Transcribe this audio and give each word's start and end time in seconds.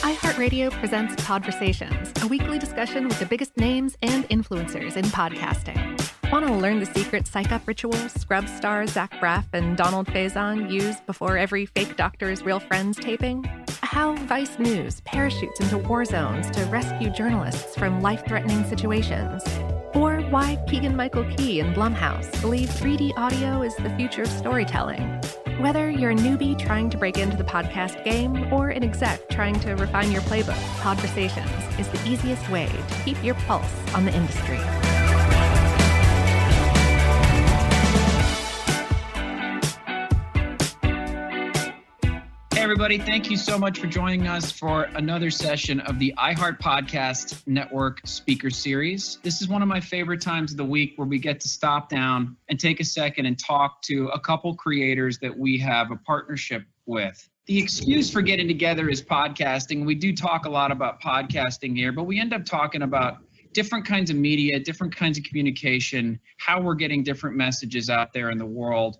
iHeartRadio 0.00 0.70
presents 0.72 1.14
Podversations, 1.16 2.22
a 2.22 2.26
weekly 2.26 2.58
discussion 2.58 3.08
with 3.08 3.18
the 3.18 3.26
biggest 3.26 3.56
names 3.56 3.96
and 4.02 4.28
influencers 4.28 4.96
in 4.96 5.04
podcasting. 5.06 5.94
Want 6.32 6.46
to 6.46 6.52
learn 6.52 6.80
the 6.80 6.86
secret 6.86 7.26
psych 7.28 7.52
up 7.52 7.66
rituals 7.68 8.12
Scrub 8.12 8.48
stars 8.48 8.92
Zach 8.92 9.12
Braff 9.20 9.44
and 9.52 9.76
Donald 9.76 10.08
Faison 10.08 10.70
use 10.70 11.00
before 11.02 11.38
every 11.38 11.66
fake 11.66 11.96
doctor's 11.96 12.42
real 12.42 12.58
friends 12.58 12.98
taping? 12.98 13.44
How 13.82 14.16
Vice 14.16 14.58
News 14.58 15.00
parachutes 15.02 15.60
into 15.60 15.78
war 15.78 16.04
zones 16.04 16.50
to 16.52 16.64
rescue 16.64 17.10
journalists 17.10 17.76
from 17.76 18.02
life 18.02 18.26
threatening 18.26 18.64
situations? 18.64 19.44
Or 19.94 20.20
why 20.22 20.58
Keegan 20.68 20.96
Michael 20.96 21.24
Key 21.36 21.60
and 21.60 21.76
Blumhouse 21.76 22.40
believe 22.40 22.68
3D 22.70 23.16
audio 23.16 23.62
is 23.62 23.76
the 23.76 23.90
future 23.90 24.22
of 24.22 24.28
storytelling. 24.28 25.20
Whether 25.58 25.88
you're 25.88 26.10
a 26.10 26.16
newbie 26.16 26.58
trying 26.58 26.90
to 26.90 26.98
break 26.98 27.16
into 27.16 27.36
the 27.36 27.44
podcast 27.44 28.02
game 28.04 28.52
or 28.52 28.70
an 28.70 28.82
exec 28.82 29.28
trying 29.28 29.58
to 29.60 29.74
refine 29.74 30.10
your 30.10 30.22
playbook, 30.22 30.58
Podversations 30.80 31.78
is 31.78 31.86
the 31.88 32.08
easiest 32.08 32.50
way 32.50 32.66
to 32.66 32.94
keep 33.04 33.22
your 33.22 33.36
pulse 33.36 33.72
on 33.94 34.04
the 34.04 34.12
industry. 34.12 34.58
Everybody. 42.74 42.98
Thank 42.98 43.30
you 43.30 43.36
so 43.36 43.56
much 43.56 43.78
for 43.78 43.86
joining 43.86 44.26
us 44.26 44.50
for 44.50 44.88
another 44.96 45.30
session 45.30 45.78
of 45.82 46.00
the 46.00 46.12
iHeart 46.18 46.58
Podcast 46.58 47.40
Network 47.46 48.00
Speaker 48.04 48.50
Series. 48.50 49.20
This 49.22 49.40
is 49.40 49.46
one 49.46 49.62
of 49.62 49.68
my 49.68 49.78
favorite 49.78 50.20
times 50.20 50.50
of 50.50 50.56
the 50.56 50.64
week 50.64 50.94
where 50.96 51.06
we 51.06 51.20
get 51.20 51.38
to 51.42 51.48
stop 51.48 51.88
down 51.88 52.36
and 52.48 52.58
take 52.58 52.80
a 52.80 52.84
second 52.84 53.26
and 53.26 53.38
talk 53.38 53.80
to 53.82 54.08
a 54.08 54.18
couple 54.18 54.56
creators 54.56 55.20
that 55.20 55.38
we 55.38 55.56
have 55.58 55.92
a 55.92 55.96
partnership 55.98 56.64
with. 56.84 57.28
The 57.46 57.60
excuse 57.60 58.10
for 58.10 58.22
getting 58.22 58.48
together 58.48 58.88
is 58.88 59.00
podcasting. 59.00 59.86
We 59.86 59.94
do 59.94 60.12
talk 60.12 60.44
a 60.44 60.50
lot 60.50 60.72
about 60.72 61.00
podcasting 61.00 61.76
here, 61.76 61.92
but 61.92 62.04
we 62.04 62.18
end 62.18 62.34
up 62.34 62.44
talking 62.44 62.82
about 62.82 63.18
different 63.52 63.86
kinds 63.86 64.10
of 64.10 64.16
media, 64.16 64.58
different 64.58 64.96
kinds 64.96 65.16
of 65.16 65.22
communication, 65.22 66.18
how 66.38 66.60
we're 66.60 66.74
getting 66.74 67.04
different 67.04 67.36
messages 67.36 67.88
out 67.88 68.12
there 68.12 68.30
in 68.30 68.38
the 68.38 68.44
world. 68.44 68.98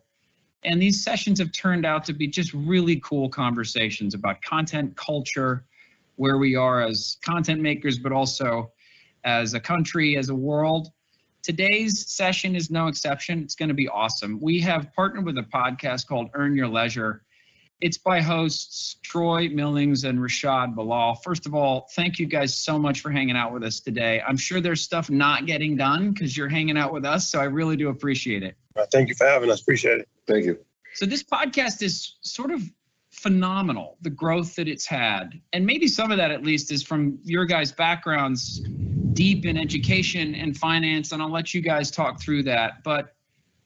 And 0.64 0.80
these 0.80 1.04
sessions 1.04 1.38
have 1.41 1.52
turned 1.52 1.84
out 1.84 2.04
to 2.06 2.12
be 2.14 2.26
just 2.26 2.54
really 2.54 3.00
cool 3.00 3.28
conversations 3.28 4.14
about 4.14 4.41
content 4.42 4.97
culture, 4.97 5.64
where 6.16 6.38
we 6.38 6.56
are 6.56 6.80
as 6.82 7.19
content 7.25 7.60
makers, 7.60 7.98
but 7.98 8.12
also 8.12 8.72
as 9.24 9.54
a 9.54 9.60
country, 9.60 10.16
as 10.16 10.30
a 10.30 10.34
world. 10.34 10.88
Today's 11.42 12.08
session 12.10 12.56
is 12.56 12.70
no 12.70 12.86
exception. 12.86 13.42
It's 13.42 13.54
going 13.54 13.69
to 13.69 13.74
be 13.74 13.88
awesome. 13.88 14.41
We 14.41 14.60
have 14.60 14.91
partnered 14.94 15.26
with 15.26 15.36
a 15.36 15.42
podcast 15.42 16.06
called 16.06 16.30
Earn 16.32 16.56
Your 16.56 16.69
Leisure. 16.69 17.22
It's 17.82 17.98
by 17.98 18.22
hosts 18.22 18.97
Troy 19.03 19.50
Millings 19.50 20.04
and 20.04 20.19
Rashad 20.19 20.74
Bilal. 20.74 21.16
First 21.16 21.44
of 21.44 21.54
all, 21.54 21.91
thank 21.94 22.19
you 22.19 22.24
guys 22.24 22.56
so 22.56 22.78
much 22.78 23.00
for 23.00 23.10
hanging 23.10 23.36
out 23.36 23.53
with 23.53 23.62
us 23.62 23.80
today. 23.80 24.22
I'm 24.26 24.38
sure 24.38 24.62
there's 24.62 24.80
stuff 24.80 25.10
not 25.10 25.44
getting 25.44 25.76
done 25.76 26.12
because 26.12 26.34
you're 26.34 26.48
hanging 26.48 26.78
out 26.78 26.94
with 26.94 27.04
us, 27.04 27.28
so 27.28 27.41
I 27.41 27.44
really 27.44 27.76
do 27.76 27.91
appreciate 27.91 28.42
it. 28.42 28.56
Uh, 28.76 28.86
thank 28.92 29.08
you 29.08 29.14
for 29.14 29.26
having 29.26 29.50
us. 29.50 29.60
Appreciate 29.60 30.00
it. 30.00 30.08
Thank 30.26 30.44
you. 30.44 30.58
So 30.94 31.06
this 31.06 31.22
podcast 31.22 31.82
is 31.82 32.16
sort 32.22 32.50
of 32.50 32.62
phenomenal, 33.10 33.96
the 34.02 34.10
growth 34.10 34.56
that 34.56 34.68
it's 34.68 34.86
had. 34.86 35.40
And 35.52 35.64
maybe 35.64 35.86
some 35.86 36.10
of 36.10 36.18
that 36.18 36.30
at 36.30 36.42
least 36.42 36.72
is 36.72 36.82
from 36.82 37.18
your 37.22 37.44
guys' 37.44 37.72
backgrounds 37.72 38.60
deep 39.12 39.46
in 39.46 39.56
education 39.56 40.34
and 40.34 40.56
finance, 40.56 41.12
and 41.12 41.22
I'll 41.22 41.30
let 41.30 41.54
you 41.54 41.60
guys 41.60 41.90
talk 41.90 42.20
through 42.20 42.42
that. 42.44 42.82
But 42.82 43.14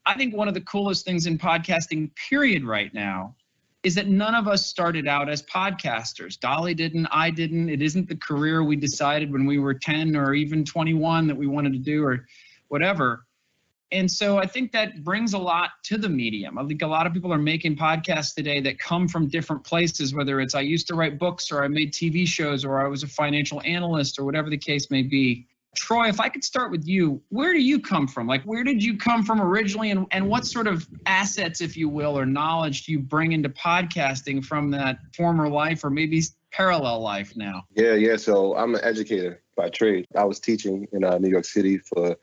I 0.05 0.15
think 0.15 0.35
one 0.35 0.49
of 0.49 0.55
the 0.55 0.61
coolest 0.63 1.05
things 1.05 1.27
in 1.27 1.39
podcasting, 1.39 2.11
period, 2.15 2.65
right 2.65 2.93
now, 2.93 3.35
is 3.83 3.95
that 3.95 4.09
none 4.09 4.35
of 4.35 4.49
us 4.49 4.67
started 4.67 5.07
out 5.07 5.29
as 5.29 5.43
podcasters. 5.43 6.39
Dolly 6.39 6.75
didn't, 6.75 7.07
I 7.11 7.31
didn't. 7.31 7.69
It 7.69 7.81
isn't 7.81 8.09
the 8.09 8.17
career 8.17 8.65
we 8.65 8.77
decided 8.77 9.33
when 9.33 9.47
we 9.47 9.59
were 9.59 9.75
10 9.75 10.17
or 10.17 10.35
even 10.35 10.65
21 10.65 11.27
that 11.27 11.37
we 11.37 11.47
wanted 11.47 11.73
to 11.73 11.79
do 11.79 12.05
or 12.05 12.27
whatever. 12.69 13.27
And 13.91 14.11
so 14.11 14.39
I 14.39 14.47
think 14.47 14.73
that 14.73 15.03
brings 15.03 15.33
a 15.33 15.39
lot 15.39 15.71
to 15.85 15.97
the 15.97 16.09
medium. 16.09 16.59
I 16.59 16.65
think 16.67 16.83
a 16.83 16.87
lot 16.87 17.07
of 17.07 17.13
people 17.15 17.33
are 17.33 17.39
making 17.39 17.77
podcasts 17.77 18.35
today 18.35 18.61
that 18.61 18.79
come 18.79 19.09
from 19.09 19.29
different 19.29 19.65
places, 19.65 20.15
whether 20.15 20.41
it's 20.41 20.55
I 20.55 20.61
used 20.61 20.87
to 20.89 20.95
write 20.95 21.19
books 21.19 21.51
or 21.51 21.65
I 21.65 21.69
made 21.69 21.93
TV 21.93 22.27
shows 22.27 22.65
or 22.65 22.85
I 22.85 22.89
was 22.89 23.03
a 23.03 23.07
financial 23.07 23.63
analyst 23.65 24.19
or 24.19 24.25
whatever 24.25 24.51
the 24.51 24.59
case 24.59 24.91
may 24.91 25.03
be. 25.03 25.47
Troy, 25.75 26.09
if 26.09 26.21
I 26.21 26.29
could 26.29 26.45
start 26.45 26.71
with 26.71 26.87
you, 26.87 27.23
where 27.29 27.53
do 27.53 27.61
you 27.61 27.79
come 27.79 28.09
from? 28.09 28.27
Like, 28.27 28.43
where 28.43 28.65
did 28.65 28.83
you 28.83 28.97
come 28.97 29.23
from 29.23 29.41
originally, 29.41 29.91
and, 29.91 30.07
and 30.11 30.29
what 30.29 30.47
sort 30.47 30.67
of 30.67 30.89
assets, 31.07 31.61
if 31.61 31.77
you 31.77 31.89
will, 31.89 32.19
or 32.19 32.27
knowledge 32.27 32.87
do 32.87 32.93
you 32.93 32.99
bring 32.99 33.33
into 33.33 33.49
podcasting 33.51 34.45
from 34.45 34.71
that 34.73 34.99
former 35.15 35.49
life 35.49 35.85
or 35.85 35.91
maybe 35.91 36.23
parallel 36.51 37.01
life 37.01 37.37
now? 37.37 37.63
Yeah, 37.75 37.95
yeah. 37.95 38.17
So 38.17 38.57
I'm 38.57 38.75
an 38.75 38.81
educator 38.83 39.43
by 39.57 39.69
trade. 39.69 40.07
I 40.17 40.25
was 40.25 40.41
teaching 40.41 40.89
in 40.93 41.05
uh, 41.05 41.19
New 41.19 41.31
York 41.31 41.45
City 41.45 41.79
for 41.79 42.17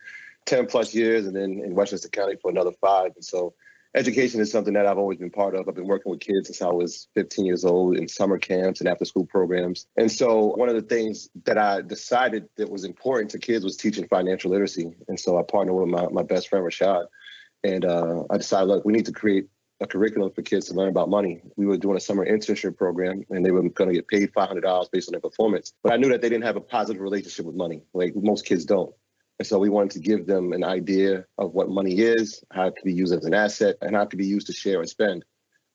10 0.45 0.68
plus 0.68 0.94
years 0.94 1.25
and 1.25 1.36
then 1.36 1.62
in 1.63 1.75
Westchester 1.75 2.09
County 2.09 2.36
for 2.42 2.51
another 2.51 2.71
five. 2.81 3.12
And 3.15 3.25
so 3.25 3.53
education 3.95 4.42
is 4.42 4.51
something 4.51 4.74
that 4.74 4.86
I've 4.86 4.97
always 4.97 5.18
been 5.18 5.31
part 5.31 5.56
of. 5.56 5.68
I've 5.68 5.75
been 5.75 5.88
working 5.88 6.12
with 6.12 6.19
kids 6.19 6.47
since 6.47 6.62
I 6.62 6.68
was 6.68 7.07
15 7.15 7.45
years 7.45 7.65
old 7.65 7.97
in 7.97 8.07
summer 8.07 8.38
camps 8.38 8.80
and 8.80 8.89
after 8.89 9.06
school 9.06 9.25
programs. 9.25 9.88
And 9.97 10.12
so 10.12 10.53
one 10.56 10.69
of 10.69 10.75
the 10.75 10.81
things 10.81 11.30
that 11.45 11.57
I 11.57 11.81
decided 11.81 12.47
that 12.57 12.69
was 12.69 12.83
important 12.83 13.31
to 13.31 13.39
kids 13.39 13.63
was 13.63 13.77
teaching 13.77 14.07
financial 14.07 14.51
literacy. 14.51 14.92
And 15.07 15.19
so 15.19 15.39
I 15.39 15.44
partnered 15.44 15.75
with 15.75 15.88
my, 15.88 16.07
my 16.09 16.24
best 16.24 16.50
friend, 16.50 16.65
Rashad. 16.65 17.06
And 17.63 17.86
uh, 17.86 18.24
I 18.30 18.38
decided, 18.38 18.68
look, 18.68 18.86
we 18.86 18.94
need 18.94 19.06
to 19.06 19.12
create 19.12 19.48
a 19.81 19.88
curriculum 19.88 20.31
for 20.31 20.41
kids 20.41 20.68
to 20.68 20.74
learn 20.74 20.89
about 20.89 21.09
money. 21.09 21.41
We 21.57 21.65
were 21.65 21.77
doing 21.77 21.98
a 21.98 22.00
summer 22.00 22.25
internship 22.25 22.77
program 22.77 23.25
and 23.30 23.45
they 23.45 23.51
were 23.51 23.68
going 23.69 23.89
to 23.89 23.95
get 23.95 24.07
paid 24.07 24.31
$500 24.31 24.91
based 24.91 25.09
on 25.09 25.13
their 25.13 25.21
performance. 25.21 25.74
But 25.83 25.94
I 25.94 25.98
knew 25.98 26.09
that 26.09 26.21
they 26.21 26.30
didn't 26.30 26.45
have 26.45 26.56
a 26.56 26.62
positive 26.62 27.01
relationship 27.01 27.45
with 27.45 27.56
money, 27.56 27.81
like 27.94 28.13
most 28.15 28.45
kids 28.45 28.65
don't. 28.65 28.94
And 29.39 29.47
so 29.47 29.59
we 29.59 29.69
wanted 29.69 29.91
to 29.91 29.99
give 29.99 30.25
them 30.25 30.53
an 30.53 30.63
idea 30.63 31.25
of 31.37 31.53
what 31.53 31.69
money 31.69 31.99
is, 31.99 32.43
how 32.51 32.67
it 32.67 32.75
could 32.75 32.85
be 32.85 32.93
used 32.93 33.13
as 33.13 33.25
an 33.25 33.33
asset, 33.33 33.75
and 33.81 33.95
how 33.95 34.03
it 34.03 34.09
could 34.09 34.19
be 34.19 34.25
used 34.25 34.47
to 34.47 34.53
share 34.53 34.79
and 34.79 34.89
spend. 34.89 35.25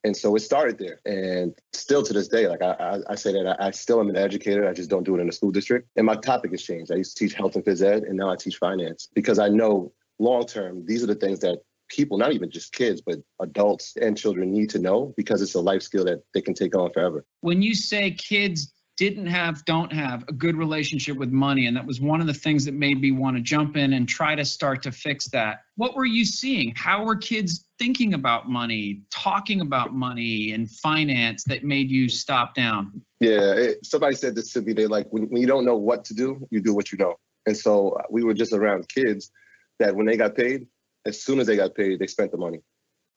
And 0.03 0.17
so 0.17 0.35
it 0.35 0.41
started 0.41 0.79
there. 0.79 1.01
And 1.05 1.55
still 1.75 2.03
to 2.03 2.13
this 2.13 2.29
day, 2.29 2.49
like 2.49 2.63
I, 2.63 2.73
I, 2.73 3.13
I 3.13 3.15
say 3.17 3.33
that 3.33 3.61
I, 3.61 3.67
I, 3.67 3.71
still 3.71 4.01
am 4.01 4.09
an 4.09 4.17
educator. 4.17 4.67
I 4.67 4.73
just 4.73 4.89
don't 4.89 5.05
do 5.05 5.15
it 5.17 5.21
in 5.21 5.27
the 5.27 5.33
school 5.33 5.51
district. 5.51 5.89
And 5.97 6.07
my 6.07 6.15
topic 6.17 6.53
has 6.53 6.63
changed. 6.63 6.91
I 6.91 6.97
used 6.97 7.17
to 7.17 7.25
teach 7.25 7.35
health 7.35 7.55
and 7.55 7.65
phys 7.65 7.83
ed, 7.83 8.05
and 8.05 8.17
now 8.17 8.31
I 8.31 8.37
teach 8.37 8.57
finance 8.57 9.09
because 9.15 9.39
I 9.39 9.49
know 9.49 9.93
long 10.19 10.47
term, 10.47 10.87
these 10.87 11.03
are 11.03 11.07
the 11.07 11.15
things 11.15 11.41
that 11.41 11.59
people, 11.89 12.17
not 12.17 12.33
even 12.33 12.51
just 12.51 12.73
kids, 12.73 13.03
but 13.05 13.19
adults 13.41 13.95
and 14.01 14.17
children 14.17 14.53
need 14.53 14.71
to 14.71 14.79
know 14.79 15.13
because 15.17 15.43
it's 15.43 15.55
a 15.55 15.61
life 15.61 15.83
skill 15.83 16.05
that 16.05 16.23
they 16.33 16.41
can 16.41 16.55
take 16.55 16.75
on 16.75 16.93
forever. 16.93 17.27
When 17.41 17.61
you 17.61 17.75
say 17.75 18.13
kids 18.13 18.73
didn't 19.01 19.29
have, 19.29 19.65
don't 19.65 19.91
have 19.91 20.25
a 20.29 20.33
good 20.33 20.57
relationship 20.57 21.17
with 21.17 21.31
money, 21.31 21.65
and 21.69 21.75
that 21.75 21.87
was 21.87 22.03
one 22.03 22.21
of 22.21 22.27
the 22.27 22.35
things 22.35 22.67
that 22.67 22.75
made 22.75 23.01
me 23.01 23.13
want 23.13 23.35
to 23.35 23.43
jump 23.43 23.79
in 23.79 23.95
and 23.95 24.07
try 24.07 24.35
to 24.35 24.45
start 24.45 24.83
to 24.83 24.93
fix 24.93 25.27
that. 25.29 25.63
What 25.77 25.97
were 25.97 26.05
you 26.05 26.27
seeing? 26.27 26.75
How 26.77 27.03
were 27.03 27.17
kids 27.17 27.65
thinking 27.79 28.13
about 28.13 28.51
money, 28.51 29.01
talking 29.11 29.63
about 29.63 29.95
money 29.95 30.53
and 30.53 30.71
finance 30.71 31.45
that 31.45 31.65
made 31.65 31.91
you 31.91 32.11
stop 32.11 32.55
down? 32.55 33.01
Yeah, 33.21 33.55
it, 33.55 33.87
somebody 33.87 34.17
said 34.17 34.35
this 34.35 34.53
to 34.53 34.61
me. 34.61 34.75
They 34.75 34.87
like 34.87 35.07
when, 35.09 35.31
when 35.31 35.41
you 35.41 35.49
don't 35.49 35.65
know 35.65 35.79
what 35.79 36.05
to 36.05 36.15
do, 36.15 36.47
you 36.51 36.61
do 36.61 36.75
what 36.75 36.93
you 36.93 36.99
know. 36.99 37.15
And 37.47 37.57
so 37.57 37.93
uh, 37.93 38.03
we 38.11 38.23
were 38.23 38.35
just 38.35 38.53
around 38.53 38.87
kids 38.91 39.33
that 39.79 39.97
when 39.97 40.05
they 40.05 40.19
got 40.19 40.37
paid, 40.37 40.67
as 41.07 41.23
soon 41.23 41.41
as 41.41 41.47
they 41.47 41.57
got 41.57 41.75
paid, 41.75 42.01
they 42.01 42.07
spent 42.07 42.33
the 42.33 42.37
money. 42.37 42.61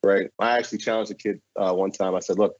Right. 0.01 0.29
I 0.39 0.57
actually 0.57 0.77
challenged 0.77 1.11
a 1.11 1.15
kid 1.15 1.41
uh, 1.59 1.73
one 1.73 1.91
time. 1.91 2.15
I 2.15 2.19
said, 2.19 2.39
look, 2.39 2.53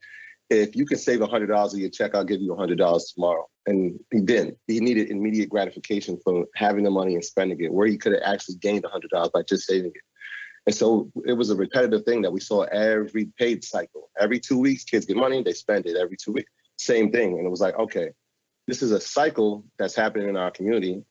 if 0.50 0.76
you 0.76 0.86
can 0.86 0.98
save 0.98 1.22
hundred 1.22 1.48
dollars 1.48 1.74
of 1.74 1.80
your 1.80 1.90
check, 1.90 2.16
I'll 2.16 2.24
give 2.24 2.42
you 2.42 2.56
hundred 2.56 2.78
dollars 2.78 3.12
tomorrow. 3.14 3.48
And 3.66 4.00
he 4.12 4.22
didn't. 4.22 4.58
He 4.68 4.80
needed 4.80 5.10
immediate 5.10 5.50
gratification 5.50 6.20
from 6.24 6.46
having 6.56 6.84
the 6.84 6.92
money 6.92 7.16
and 7.16 7.24
spending 7.24 7.60
it, 7.62 7.74
where 7.74 7.88
he 7.88 7.98
could 7.98 8.14
have 8.14 8.22
actually 8.26 8.56
gained 8.56 8.86
hundred 8.86 9.10
dollars 9.10 9.30
by 9.34 9.44
just 9.44 9.66
saving 9.66 9.92
it. 9.94 10.02
And 10.66 10.76
so 10.76 11.12
it 11.26 11.34
was 11.34 11.50
a 11.50 11.56
repetitive 11.56 12.04
thing 12.04 12.22
that 12.22 12.32
we 12.32 12.40
saw 12.40 12.64
every 12.64 13.26
paid 13.38 13.64
cycle. 13.64 14.10
Every 14.20 14.40
two 14.40 14.58
weeks, 14.58 14.84
kids 14.84 15.06
get 15.06 15.18
money, 15.18 15.44
they 15.44 15.54
spend 15.54 15.86
it 15.86 15.98
every 15.98 16.18
two 16.18 16.32
weeks. 16.32 16.50
Same 16.78 17.12
thing. 17.12 17.38
And 17.38 17.46
it 17.46 17.50
was 17.50 17.60
like, 17.60 17.78
okay, 17.78 18.12
this 18.68 18.82
is 18.82 18.92
a 18.92 19.00
cycle 19.00 19.66
that's 19.78 19.96
happening 19.96 20.30
in 20.30 20.38
our 20.38 20.52
community 20.52 21.04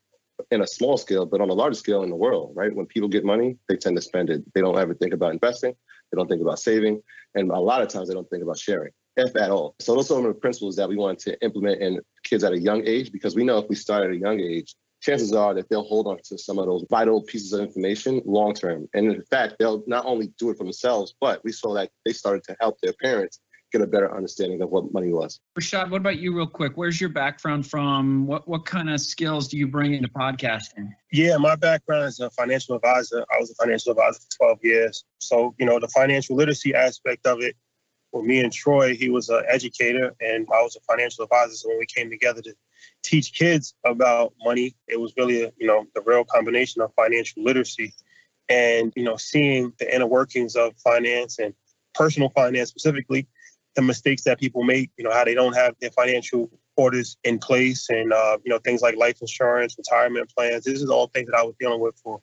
in 0.51 0.63
a 0.63 0.67
small 0.67 0.97
scale, 0.97 1.27
but 1.27 1.41
on 1.41 1.51
a 1.51 1.55
larger 1.55 1.75
scale 1.75 2.03
in 2.03 2.11
the 2.11 2.17
world, 2.17 2.53
right? 2.57 2.75
When 2.75 2.87
people 2.87 3.09
get 3.09 3.25
money, 3.25 3.59
they 3.69 3.77
tend 3.77 3.97
to 3.97 4.03
spend 4.03 4.31
it. 4.31 4.43
They 4.55 4.61
don't 4.61 4.79
ever 4.79 4.95
think 4.95 5.13
about 5.13 5.33
investing. 5.33 5.75
They 6.11 6.17
don't 6.17 6.29
think 6.29 6.43
about 6.43 6.59
saving. 6.59 7.03
And 7.35 7.51
a 7.51 7.61
lot 7.61 7.83
of 7.83 7.89
times 7.89 8.09
they 8.09 8.15
don't 8.15 8.29
think 8.29 8.43
about 8.43 8.59
sharing, 8.59 8.93
if 9.17 9.37
at 9.37 9.51
all. 9.51 9.75
So 9.81 9.95
those 9.95 10.07
are 10.07 10.15
some 10.15 10.27
of 10.27 10.35
the 10.35 10.41
principles 10.41 10.77
that 10.77 10.89
we 10.89 10.97
want 10.97 11.19
to 11.21 11.41
implement 11.43 11.81
in 11.81 12.01
kids 12.25 12.45
at 12.45 12.53
a 12.53 12.59
young 12.59 12.87
age, 12.87 13.13
because 13.13 13.35
we 13.35 13.45
know 13.45 13.59
if 13.59 13.69
we 13.69 13.75
start 13.75 14.05
at 14.05 14.11
a 14.11 14.17
young 14.17 14.41
age, 14.41 14.75
chances 15.01 15.33
are 15.33 15.55
that 15.55 15.69
they'll 15.69 15.85
hold 15.85 16.07
on 16.07 16.19
to 16.25 16.39
some 16.39 16.59
of 16.59 16.67
those 16.67 16.85
vital 16.89 17.23
pieces 17.23 17.53
of 17.53 17.61
information 17.61 18.23
long 18.25 18.55
term. 18.55 18.89
And 18.95 19.13
in 19.13 19.23
fact, 19.25 19.57
they'll 19.59 19.83
not 19.87 20.07
only 20.07 20.33
do 20.39 20.51
it 20.51 20.59
for 20.59 20.65
themselves, 20.65 21.15
but 21.21 21.43
we 21.45 21.53
saw 21.53 21.75
that 21.75 21.91
they 22.05 22.13
started 22.13 22.45
to 22.45 22.57
help 22.61 22.81
their 22.81 22.95
parents 23.03 23.41
get 23.73 23.81
a 23.81 23.87
better 23.87 24.15
understanding 24.15 24.61
of 24.61 24.71
what 24.71 24.93
money 24.93 25.09
was. 25.09 25.41
Rashad, 25.59 25.91
what 25.91 26.03
about 26.03 26.19
you, 26.19 26.37
real 26.37 26.47
quick? 26.47 26.73
Where's 26.75 27.01
your 27.01 27.11
background 27.11 27.67
from? 27.67 28.27
What 28.27 28.47
what 28.47 28.67
kind 28.67 28.91
of 28.91 29.01
skills 29.01 29.49
do 29.49 29.57
you 29.57 29.67
bring 29.67 29.95
into 29.95 30.09
podcasting? 30.09 30.91
Yeah, 31.11 31.39
my 31.39 31.57
background 31.57 32.05
is 32.05 32.21
a 32.21 32.31
financial 32.31 32.77
advisor. 32.77 33.25
I 33.35 33.41
was 33.41 33.51
a 33.51 33.55
financial 33.55 33.93
advisor 33.93 34.21
for 34.21 34.47
12 34.47 34.59
years. 34.63 35.05
So, 35.19 35.55
you 35.59 35.67
know, 35.67 35.81
the 35.81 35.89
financial 35.89 36.37
literacy 36.37 36.75
aspect 36.75 37.27
of 37.27 37.41
it, 37.41 37.57
with 38.13 38.25
me 38.25 38.41
and 38.41 38.53
Troy, 38.53 38.95
he 38.95 39.11
was 39.11 39.29
an 39.29 39.43
educator 39.49 40.15
and 40.21 40.47
I 40.53 40.63
was 40.63 40.77
a 40.77 40.81
financial 40.81 41.25
advisor. 41.25 41.55
So 41.55 41.69
when 41.69 41.79
we 41.79 41.87
came 41.87 42.11
together 42.11 42.43
to 42.43 42.55
teach 43.03 43.33
kids 43.35 43.75
about 43.85 44.35
money, 44.45 44.77
it 44.87 45.01
was 45.01 45.13
really, 45.17 45.45
a, 45.45 45.53
you 45.57 45.67
know, 45.67 45.87
the 45.95 46.03
real 46.03 46.25
combination 46.25 46.83
of 46.83 46.93
financial 46.95 47.43
literacy 47.43 47.95
and, 48.49 48.93
you 48.97 49.05
know, 49.05 49.17
seeing 49.17 49.73
the 49.79 49.95
inner 49.95 50.07
workings 50.07 50.57
of 50.57 50.77
finance 50.77 51.39
and 51.39 51.55
personal 51.95 52.31
finance 52.31 52.69
specifically 52.69 53.27
the 53.75 53.83
mistakes 53.83 54.25
that 54.25 54.39
people 54.39 54.63
make, 54.63 54.91
you 54.97 55.05
know, 55.05 55.13
how 55.13 55.25
they 55.25 55.35
don't 55.35 55.55
have 55.55 55.75
their 55.81 55.91
financial 55.91 56.51
orders 56.77 57.17
in 57.25 57.39
place 57.39 57.89
and, 57.89 58.13
uh, 58.13 58.37
you 58.45 58.51
know, 58.51 58.59
things 58.59 58.83
like 58.83 58.97
life 58.97 59.19
insurance, 59.21 59.77
retirement 59.79 60.31
plans. 60.35 60.65
This 60.65 60.83
is 60.83 60.91
all 60.91 61.07
things 61.09 61.31
that 61.31 61.39
I 61.39 61.43
was 61.43 61.55
dealing 61.59 61.81
with 61.81 61.99
for 62.03 62.21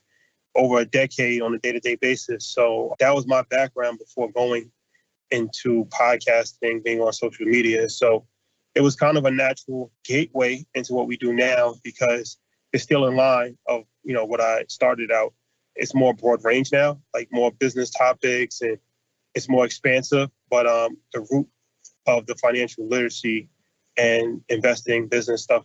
over 0.54 0.78
a 0.78 0.84
decade 0.84 1.42
on 1.42 1.54
a 1.54 1.58
day 1.58 1.72
to 1.72 1.80
day 1.80 1.96
basis. 1.96 2.46
So 2.46 2.94
that 3.00 3.14
was 3.14 3.26
my 3.26 3.42
background 3.50 3.98
before 3.98 4.30
going 4.30 4.70
into 5.30 5.86
podcasting, 5.86 6.82
being 6.84 7.00
on 7.00 7.12
social 7.12 7.46
media. 7.46 7.88
So 7.88 8.26
it 8.74 8.80
was 8.80 8.96
kind 8.96 9.16
of 9.16 9.24
a 9.24 9.30
natural 9.30 9.92
gateway 10.04 10.64
into 10.74 10.94
what 10.94 11.06
we 11.06 11.16
do 11.16 11.32
now 11.32 11.74
because 11.82 12.36
it's 12.72 12.84
still 12.84 13.06
in 13.06 13.16
line 13.16 13.56
of, 13.66 13.82
you 14.04 14.14
know, 14.14 14.24
what 14.24 14.40
I 14.40 14.64
started 14.68 15.10
out. 15.10 15.34
It's 15.76 15.94
more 15.94 16.14
broad 16.14 16.44
range 16.44 16.70
now, 16.72 17.00
like 17.14 17.28
more 17.32 17.52
business 17.52 17.90
topics 17.90 18.60
and 18.60 18.78
it's 19.34 19.48
more 19.48 19.64
expansive, 19.64 20.30
but 20.50 20.66
um, 20.66 20.96
the 21.12 21.26
root 21.30 21.48
of 22.06 22.26
the 22.26 22.34
financial 22.34 22.88
literacy 22.88 23.48
and 23.96 24.40
investing 24.48 25.08
business 25.08 25.42
stuff 25.42 25.64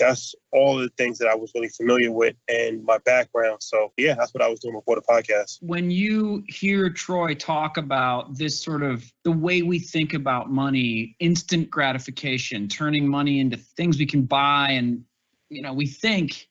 that's 0.00 0.34
all 0.52 0.78
the 0.78 0.88
things 0.96 1.18
that 1.18 1.28
I 1.28 1.34
was 1.34 1.52
really 1.54 1.68
familiar 1.68 2.10
with 2.10 2.34
and 2.48 2.84
my 2.84 2.98
background. 2.98 3.62
So 3.62 3.92
yeah, 3.96 4.14
that's 4.14 4.34
what 4.34 4.42
I 4.42 4.48
was 4.48 4.60
doing 4.60 4.74
before 4.74 4.96
the 4.96 5.02
podcast. 5.02 5.58
When 5.60 5.90
you 5.90 6.42
hear 6.48 6.90
Troy 6.90 7.34
talk 7.34 7.76
about 7.76 8.36
this 8.36 8.60
sort 8.60 8.82
of 8.82 9.04
the 9.24 9.32
way 9.32 9.62
we 9.62 9.78
think 9.78 10.14
about 10.14 10.50
money, 10.50 11.14
instant 11.20 11.70
gratification, 11.70 12.66
turning 12.66 13.08
money 13.08 13.40
into 13.40 13.56
things 13.56 13.98
we 13.98 14.06
can 14.06 14.22
buy 14.22 14.70
and 14.70 15.04
you 15.50 15.62
know, 15.62 15.72
we 15.72 15.86
think 15.86 16.48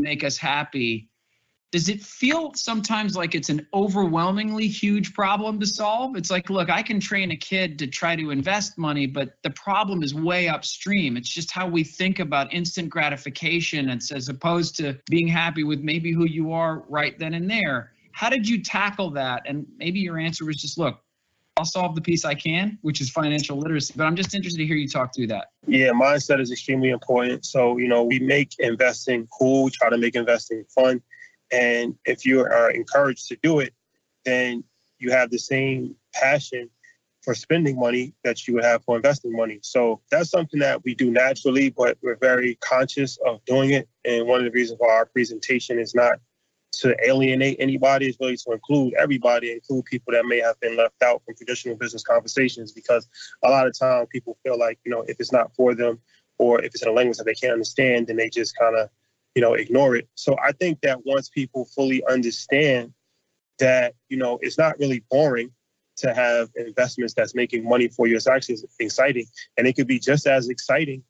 make 0.00 0.24
us 0.24 0.38
happy 0.38 1.08
does 1.76 1.90
it 1.90 2.02
feel 2.02 2.54
sometimes 2.54 3.18
like 3.18 3.34
it's 3.34 3.50
an 3.50 3.66
overwhelmingly 3.74 4.66
huge 4.66 5.12
problem 5.12 5.60
to 5.60 5.66
solve? 5.66 6.16
It's 6.16 6.30
like, 6.30 6.48
look, 6.48 6.70
I 6.70 6.82
can 6.82 6.98
train 6.98 7.32
a 7.32 7.36
kid 7.36 7.78
to 7.80 7.86
try 7.86 8.16
to 8.16 8.30
invest 8.30 8.78
money, 8.78 9.04
but 9.04 9.34
the 9.42 9.50
problem 9.50 10.02
is 10.02 10.14
way 10.14 10.48
upstream. 10.48 11.18
It's 11.18 11.28
just 11.28 11.50
how 11.50 11.68
we 11.68 11.84
think 11.84 12.18
about 12.18 12.50
instant 12.54 12.88
gratification 12.88 13.90
as 13.90 14.30
opposed 14.30 14.74
to 14.76 14.98
being 15.10 15.28
happy 15.28 15.64
with 15.64 15.80
maybe 15.80 16.12
who 16.12 16.24
you 16.24 16.50
are 16.50 16.82
right 16.88 17.18
then 17.18 17.34
and 17.34 17.50
there. 17.50 17.92
How 18.12 18.30
did 18.30 18.48
you 18.48 18.62
tackle 18.62 19.10
that? 19.10 19.42
And 19.44 19.66
maybe 19.76 20.00
your 20.00 20.18
answer 20.18 20.46
was 20.46 20.56
just, 20.56 20.78
look, 20.78 20.98
I'll 21.58 21.66
solve 21.66 21.94
the 21.94 22.00
piece 22.00 22.24
I 22.24 22.34
can, 22.34 22.78
which 22.80 23.02
is 23.02 23.10
financial 23.10 23.58
literacy. 23.58 23.92
But 23.94 24.04
I'm 24.04 24.16
just 24.16 24.34
interested 24.34 24.60
to 24.60 24.66
hear 24.66 24.76
you 24.76 24.88
talk 24.88 25.14
through 25.14 25.26
that. 25.26 25.48
Yeah, 25.66 25.90
mindset 25.90 26.40
is 26.40 26.50
extremely 26.50 26.88
important. 26.88 27.44
So, 27.44 27.76
you 27.76 27.88
know, 27.88 28.02
we 28.02 28.18
make 28.18 28.52
investing 28.60 29.28
cool, 29.38 29.64
we 29.64 29.70
try 29.72 29.90
to 29.90 29.98
make 29.98 30.14
investing 30.14 30.64
fun 30.74 31.02
and 31.52 31.94
if 32.04 32.24
you 32.26 32.40
are 32.40 32.70
encouraged 32.70 33.28
to 33.28 33.36
do 33.42 33.60
it, 33.60 33.72
then 34.24 34.64
you 34.98 35.10
have 35.10 35.30
the 35.30 35.38
same 35.38 35.94
passion 36.14 36.70
for 37.22 37.34
spending 37.34 37.78
money 37.78 38.14
that 38.22 38.46
you 38.46 38.54
would 38.54 38.64
have 38.64 38.84
for 38.84 38.96
investing 38.96 39.32
money. 39.32 39.58
So 39.62 40.00
that's 40.10 40.30
something 40.30 40.60
that 40.60 40.84
we 40.84 40.94
do 40.94 41.10
naturally, 41.10 41.70
but 41.70 41.98
we're 42.00 42.16
very 42.16 42.56
conscious 42.60 43.18
of 43.26 43.44
doing 43.44 43.70
it. 43.70 43.88
And 44.04 44.26
one 44.26 44.38
of 44.38 44.44
the 44.44 44.52
reasons 44.52 44.78
why 44.78 44.92
our 44.92 45.06
presentation 45.06 45.78
is 45.78 45.94
not 45.94 46.20
to 46.72 46.94
alienate 47.04 47.56
anybody, 47.58 48.08
is 48.08 48.16
really 48.20 48.36
to 48.36 48.52
include 48.52 48.94
everybody, 48.94 49.50
include 49.50 49.86
people 49.86 50.12
that 50.12 50.26
may 50.26 50.38
have 50.38 50.58
been 50.60 50.76
left 50.76 51.02
out 51.02 51.22
from 51.24 51.34
traditional 51.34 51.74
business 51.74 52.02
conversations, 52.02 52.70
because 52.70 53.08
a 53.42 53.50
lot 53.50 53.66
of 53.66 53.76
times 53.76 54.08
people 54.12 54.36
feel 54.42 54.58
like, 54.58 54.78
you 54.84 54.90
know, 54.90 55.02
if 55.08 55.18
it's 55.18 55.32
not 55.32 55.54
for 55.54 55.74
them 55.74 55.98
or 56.38 56.60
if 56.60 56.74
it's 56.74 56.82
in 56.82 56.88
a 56.88 56.92
language 56.92 57.16
that 57.16 57.24
they 57.24 57.34
can't 57.34 57.54
understand, 57.54 58.06
then 58.06 58.16
they 58.16 58.28
just 58.28 58.56
kind 58.56 58.76
of 58.76 58.88
you 59.36 59.42
know, 59.42 59.52
ignore 59.52 59.94
it. 59.94 60.08
So 60.14 60.34
I 60.42 60.52
think 60.52 60.80
that 60.80 61.04
once 61.04 61.28
people 61.28 61.66
fully 61.66 62.02
understand 62.06 62.94
that, 63.58 63.94
you 64.08 64.16
know, 64.16 64.38
it's 64.40 64.56
not 64.56 64.78
really 64.78 65.04
boring 65.10 65.50
to 65.98 66.14
have 66.14 66.48
investments 66.56 67.12
that's 67.12 67.34
making 67.34 67.68
money 67.68 67.88
for 67.88 68.06
you, 68.06 68.16
it's 68.16 68.26
actually 68.26 68.56
exciting. 68.80 69.26
And 69.58 69.66
it 69.66 69.74
could 69.74 69.86
be 69.86 69.98
just 69.98 70.26
as 70.26 70.48
exciting 70.48 71.02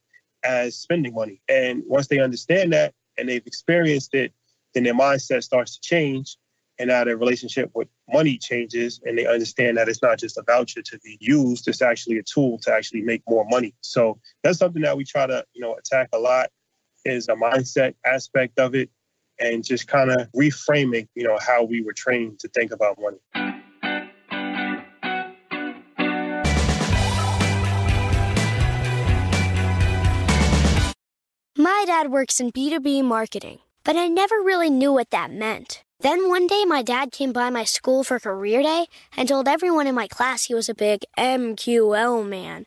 as 0.44 0.76
spending 0.76 1.14
money. 1.14 1.40
And 1.48 1.84
once 1.86 2.08
they 2.08 2.18
understand 2.18 2.72
that 2.72 2.94
and 3.16 3.28
they've 3.28 3.46
experienced 3.46 4.12
it, 4.12 4.32
then 4.74 4.82
their 4.82 4.94
mindset 4.94 5.44
starts 5.44 5.78
to 5.78 5.80
change. 5.80 6.36
And 6.80 6.88
now 6.88 7.04
their 7.04 7.16
relationship 7.16 7.70
with 7.74 7.88
money 8.12 8.38
changes 8.38 9.00
and 9.04 9.16
they 9.16 9.26
understand 9.26 9.76
that 9.78 9.88
it's 9.88 10.02
not 10.02 10.18
just 10.18 10.36
a 10.36 10.42
voucher 10.42 10.82
to 10.82 10.98
be 10.98 11.16
used, 11.20 11.68
it's 11.68 11.80
actually 11.80 12.18
a 12.18 12.24
tool 12.24 12.58
to 12.62 12.72
actually 12.72 13.02
make 13.02 13.22
more 13.28 13.46
money. 13.48 13.72
So 13.82 14.18
that's 14.42 14.58
something 14.58 14.82
that 14.82 14.96
we 14.96 15.04
try 15.04 15.28
to, 15.28 15.44
you 15.54 15.62
know, 15.62 15.74
attack 15.74 16.08
a 16.12 16.18
lot 16.18 16.48
is 17.06 17.28
a 17.28 17.34
mindset 17.34 17.94
aspect 18.04 18.58
of 18.58 18.74
it 18.74 18.90
and 19.38 19.64
just 19.64 19.86
kind 19.86 20.10
of 20.10 20.28
reframing, 20.32 21.08
you 21.14 21.24
know, 21.24 21.38
how 21.40 21.62
we 21.62 21.82
were 21.82 21.92
trained 21.92 22.38
to 22.40 22.48
think 22.48 22.72
about 22.72 22.98
money. 23.00 23.18
My 31.58 31.84
dad 31.86 32.10
works 32.10 32.40
in 32.40 32.52
B2B 32.52 33.02
marketing, 33.04 33.60
but 33.84 33.96
I 33.96 34.08
never 34.08 34.36
really 34.36 34.70
knew 34.70 34.92
what 34.92 35.10
that 35.10 35.30
meant. 35.30 35.82
Then 36.00 36.28
one 36.28 36.46
day, 36.46 36.64
my 36.66 36.82
dad 36.82 37.10
came 37.10 37.32
by 37.32 37.48
my 37.48 37.64
school 37.64 38.04
for 38.04 38.20
career 38.20 38.62
day 38.62 38.86
and 39.16 39.26
told 39.28 39.48
everyone 39.48 39.86
in 39.86 39.94
my 39.94 40.06
class 40.06 40.44
he 40.44 40.54
was 40.54 40.68
a 40.68 40.74
big 40.74 41.04
MQL 41.18 42.28
man. 42.28 42.66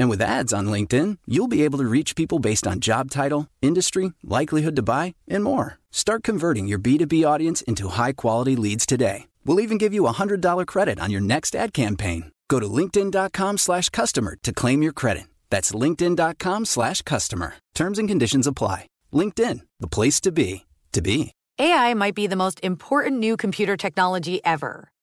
And 0.00 0.08
with 0.08 0.22
ads 0.22 0.54
on 0.54 0.66
LinkedIn, 0.66 1.18
you'll 1.26 1.46
be 1.46 1.62
able 1.62 1.78
to 1.78 1.84
reach 1.84 2.16
people 2.16 2.38
based 2.38 2.66
on 2.66 2.80
job 2.80 3.10
title, 3.10 3.48
industry, 3.60 4.14
likelihood 4.24 4.74
to 4.76 4.82
buy, 4.82 5.14
and 5.28 5.44
more. 5.44 5.78
Start 5.90 6.22
converting 6.22 6.66
your 6.66 6.78
B2B 6.78 7.22
audience 7.28 7.60
into 7.62 7.88
high 7.88 8.14
quality 8.14 8.56
leads 8.56 8.86
today. 8.86 9.26
We'll 9.44 9.60
even 9.60 9.76
give 9.76 9.92
you 9.92 10.06
a 10.06 10.14
$100 10.14 10.66
credit 10.66 10.98
on 10.98 11.10
your 11.10 11.20
next 11.20 11.54
ad 11.54 11.74
campaign. 11.74 12.32
Go 12.48 12.58
to 12.58 12.66
linkedin.com 12.66 13.58
slash 13.58 13.90
customer 13.90 14.38
to 14.42 14.54
claim 14.54 14.82
your 14.82 14.94
credit. 14.94 15.24
That's 15.50 15.72
linkedin.com 15.72 16.64
slash 16.64 17.02
customer. 17.02 17.56
Terms 17.74 17.98
and 17.98 18.08
conditions 18.08 18.46
apply. 18.46 18.86
LinkedIn, 19.12 19.60
the 19.80 19.88
place 19.88 20.18
to 20.22 20.32
be, 20.32 20.64
to 20.92 21.02
be. 21.02 21.32
AI 21.58 21.92
might 21.92 22.14
be 22.14 22.26
the 22.26 22.36
most 22.36 22.58
important 22.62 23.18
new 23.18 23.36
computer 23.36 23.76
technology 23.76 24.40
ever. 24.46 24.88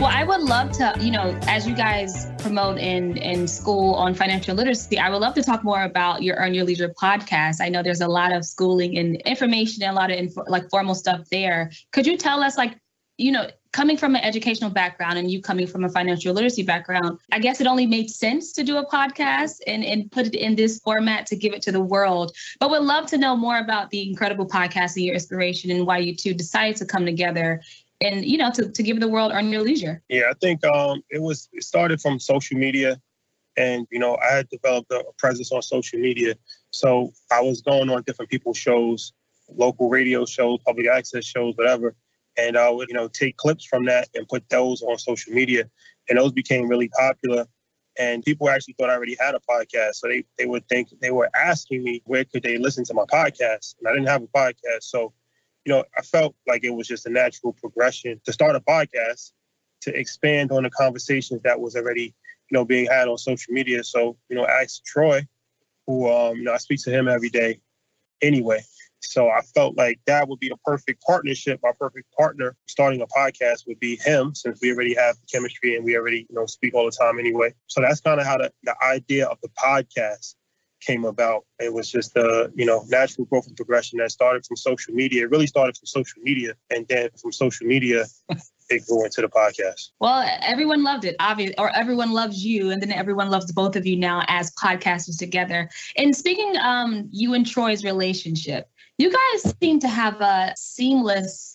Well, 0.00 0.08
I 0.10 0.24
would 0.24 0.40
love 0.40 0.72
to, 0.78 0.94
you 0.98 1.10
know, 1.10 1.38
as 1.42 1.66
you 1.66 1.74
guys 1.74 2.26
promote 2.38 2.78
in 2.78 3.18
in 3.18 3.46
school 3.46 3.92
on 3.96 4.14
financial 4.14 4.54
literacy, 4.56 4.98
I 4.98 5.10
would 5.10 5.18
love 5.18 5.34
to 5.34 5.42
talk 5.42 5.62
more 5.62 5.82
about 5.82 6.22
your 6.22 6.36
Earn 6.36 6.54
Your 6.54 6.64
Leisure 6.64 6.94
podcast. 6.98 7.60
I 7.60 7.68
know 7.68 7.82
there's 7.82 8.00
a 8.00 8.08
lot 8.08 8.32
of 8.32 8.46
schooling 8.46 8.96
and 8.96 9.16
information 9.26 9.82
and 9.82 9.92
a 9.92 9.94
lot 9.94 10.10
of 10.10 10.38
like 10.48 10.70
formal 10.70 10.94
stuff 10.94 11.28
there. 11.30 11.70
Could 11.92 12.06
you 12.06 12.16
tell 12.16 12.42
us, 12.42 12.56
like, 12.56 12.78
you 13.18 13.30
know, 13.30 13.50
coming 13.72 13.96
from 13.96 14.16
an 14.16 14.22
educational 14.22 14.70
background 14.70 15.18
and 15.18 15.30
you 15.30 15.40
coming 15.40 15.66
from 15.66 15.84
a 15.84 15.88
financial 15.88 16.34
literacy 16.34 16.62
background, 16.62 17.18
I 17.30 17.38
guess 17.38 17.60
it 17.60 17.66
only 17.66 17.86
made 17.86 18.10
sense 18.10 18.52
to 18.54 18.64
do 18.64 18.78
a 18.78 18.86
podcast 18.86 19.58
and, 19.66 19.84
and 19.84 20.10
put 20.10 20.26
it 20.26 20.34
in 20.34 20.56
this 20.56 20.80
format 20.80 21.26
to 21.26 21.36
give 21.36 21.52
it 21.52 21.62
to 21.62 21.72
the 21.72 21.80
world. 21.80 22.34
But 22.58 22.70
would 22.70 22.82
love 22.82 23.06
to 23.08 23.18
know 23.18 23.36
more 23.36 23.58
about 23.58 23.90
the 23.90 24.08
incredible 24.08 24.48
podcast 24.48 24.96
and 24.96 25.04
your 25.04 25.14
inspiration 25.14 25.70
and 25.70 25.86
why 25.86 25.98
you 25.98 26.16
two 26.16 26.34
decided 26.34 26.76
to 26.78 26.86
come 26.86 27.04
together 27.04 27.60
and 28.00 28.24
you 28.24 28.38
know 28.38 28.50
to, 28.50 28.70
to 28.70 28.82
give 28.82 29.00
the 29.00 29.08
world 29.08 29.32
earn 29.34 29.50
your 29.50 29.62
leisure. 29.62 30.02
Yeah 30.08 30.30
i 30.30 30.34
think 30.40 30.64
um, 30.64 31.02
it 31.10 31.22
was 31.22 31.48
it 31.52 31.64
started 31.64 32.00
from 32.00 32.18
social 32.18 32.58
media 32.58 33.00
and 33.56 33.86
you 33.90 33.98
know 33.98 34.16
i 34.22 34.34
had 34.34 34.48
developed 34.48 34.90
a, 34.92 35.04
presence 35.18 35.52
on 35.52 35.62
social 35.62 35.98
media. 35.98 36.34
So 36.70 37.12
i 37.30 37.40
was 37.40 37.62
going 37.62 37.90
on 37.90 38.02
different 38.02 38.30
people's 38.30 38.58
shows 38.58 39.12
local 39.56 39.88
radio 39.88 40.24
shows 40.24 40.60
public 40.64 40.86
access 40.86 41.24
shows 41.24 41.54
whatever 41.56 41.94
and 42.36 42.56
i 42.56 42.70
would 42.70 42.88
you 42.88 42.94
know 42.94 43.08
take 43.08 43.36
clips 43.36 43.64
from 43.64 43.84
that 43.84 44.08
and 44.14 44.28
put 44.28 44.48
those 44.48 44.82
on 44.82 44.98
social 44.98 45.32
media 45.32 45.68
and 46.08 46.18
those 46.18 46.32
became 46.32 46.68
really 46.68 46.88
popular 46.88 47.46
and 47.98 48.22
people 48.22 48.48
actually 48.48 48.74
thought 48.78 48.90
i 48.90 48.94
already 48.94 49.16
had 49.18 49.34
a 49.34 49.40
podcast 49.40 49.94
so 49.94 50.08
they, 50.08 50.24
they 50.38 50.46
would 50.46 50.66
think 50.68 50.88
they 51.00 51.10
were 51.10 51.28
asking 51.34 51.82
me 51.82 52.00
where 52.06 52.24
could 52.24 52.42
they 52.42 52.58
listen 52.58 52.84
to 52.84 52.94
my 52.94 53.04
podcast 53.04 53.74
and 53.78 53.88
i 53.88 53.92
didn't 53.92 54.06
have 54.06 54.22
a 54.22 54.28
podcast 54.28 54.82
so 54.82 55.12
you 55.64 55.72
know, 55.72 55.84
I 55.96 56.02
felt 56.02 56.34
like 56.46 56.64
it 56.64 56.70
was 56.70 56.88
just 56.88 57.06
a 57.06 57.10
natural 57.10 57.52
progression 57.52 58.20
to 58.24 58.32
start 58.32 58.56
a 58.56 58.60
podcast 58.60 59.32
to 59.82 59.98
expand 59.98 60.52
on 60.52 60.62
the 60.62 60.70
conversations 60.70 61.42
that 61.42 61.60
was 61.60 61.76
already, 61.76 62.14
you 62.50 62.52
know, 62.52 62.64
being 62.64 62.86
had 62.86 63.08
on 63.08 63.18
social 63.18 63.52
media. 63.52 63.82
So, 63.84 64.16
you 64.28 64.36
know, 64.36 64.44
I 64.44 64.62
asked 64.62 64.84
Troy, 64.84 65.26
who, 65.86 66.10
um, 66.10 66.36
you 66.36 66.44
know, 66.44 66.52
I 66.52 66.58
speak 66.58 66.82
to 66.84 66.90
him 66.90 67.08
every 67.08 67.30
day 67.30 67.60
anyway. 68.22 68.60
So 69.02 69.30
I 69.30 69.40
felt 69.54 69.76
like 69.76 69.98
that 70.06 70.28
would 70.28 70.40
be 70.40 70.50
a 70.50 70.56
perfect 70.58 71.02
partnership. 71.02 71.58
My 71.62 71.72
perfect 71.78 72.06
partner 72.12 72.54
starting 72.68 73.00
a 73.00 73.06
podcast 73.06 73.66
would 73.66 73.80
be 73.80 73.96
him, 73.96 74.34
since 74.34 74.58
we 74.60 74.72
already 74.72 74.94
have 74.94 75.16
chemistry 75.32 75.74
and 75.74 75.84
we 75.84 75.96
already, 75.96 76.26
you 76.28 76.34
know, 76.36 76.44
speak 76.46 76.74
all 76.74 76.84
the 76.84 76.90
time 76.90 77.18
anyway. 77.18 77.54
So 77.66 77.80
that's 77.80 78.00
kind 78.00 78.20
of 78.20 78.26
how 78.26 78.36
the, 78.36 78.52
the 78.62 78.74
idea 78.84 79.26
of 79.26 79.38
the 79.42 79.48
podcast 79.50 80.34
came 80.80 81.04
about. 81.04 81.44
It 81.58 81.72
was 81.72 81.90
just 81.90 82.16
a 82.16 82.50
you 82.54 82.66
know 82.66 82.84
natural 82.88 83.26
growth 83.26 83.46
and 83.46 83.56
progression 83.56 83.98
that 83.98 84.10
started 84.10 84.44
from 84.46 84.56
social 84.56 84.94
media. 84.94 85.24
It 85.24 85.30
really 85.30 85.46
started 85.46 85.76
from 85.76 85.86
social 85.86 86.22
media, 86.22 86.54
and 86.70 86.86
then 86.88 87.10
from 87.20 87.32
social 87.32 87.66
media, 87.66 88.06
it 88.70 88.86
grew 88.86 89.04
into 89.04 89.20
the 89.20 89.28
podcast. 89.28 89.90
Well, 90.00 90.28
everyone 90.42 90.82
loved 90.82 91.04
it, 91.04 91.16
obviously, 91.20 91.58
or 91.58 91.70
everyone 91.74 92.12
loves 92.12 92.44
you, 92.44 92.70
and 92.70 92.82
then 92.82 92.92
everyone 92.92 93.30
loves 93.30 93.50
both 93.52 93.76
of 93.76 93.86
you 93.86 93.96
now 93.96 94.22
as 94.28 94.52
podcasters 94.52 95.18
together. 95.18 95.70
And 95.96 96.14
speaking, 96.14 96.56
um, 96.56 97.08
you 97.10 97.34
and 97.34 97.46
Troy's 97.46 97.84
relationship, 97.84 98.68
you 98.98 99.10
guys 99.10 99.54
seem 99.62 99.80
to 99.80 99.88
have 99.88 100.20
a 100.20 100.52
seamless 100.56 101.49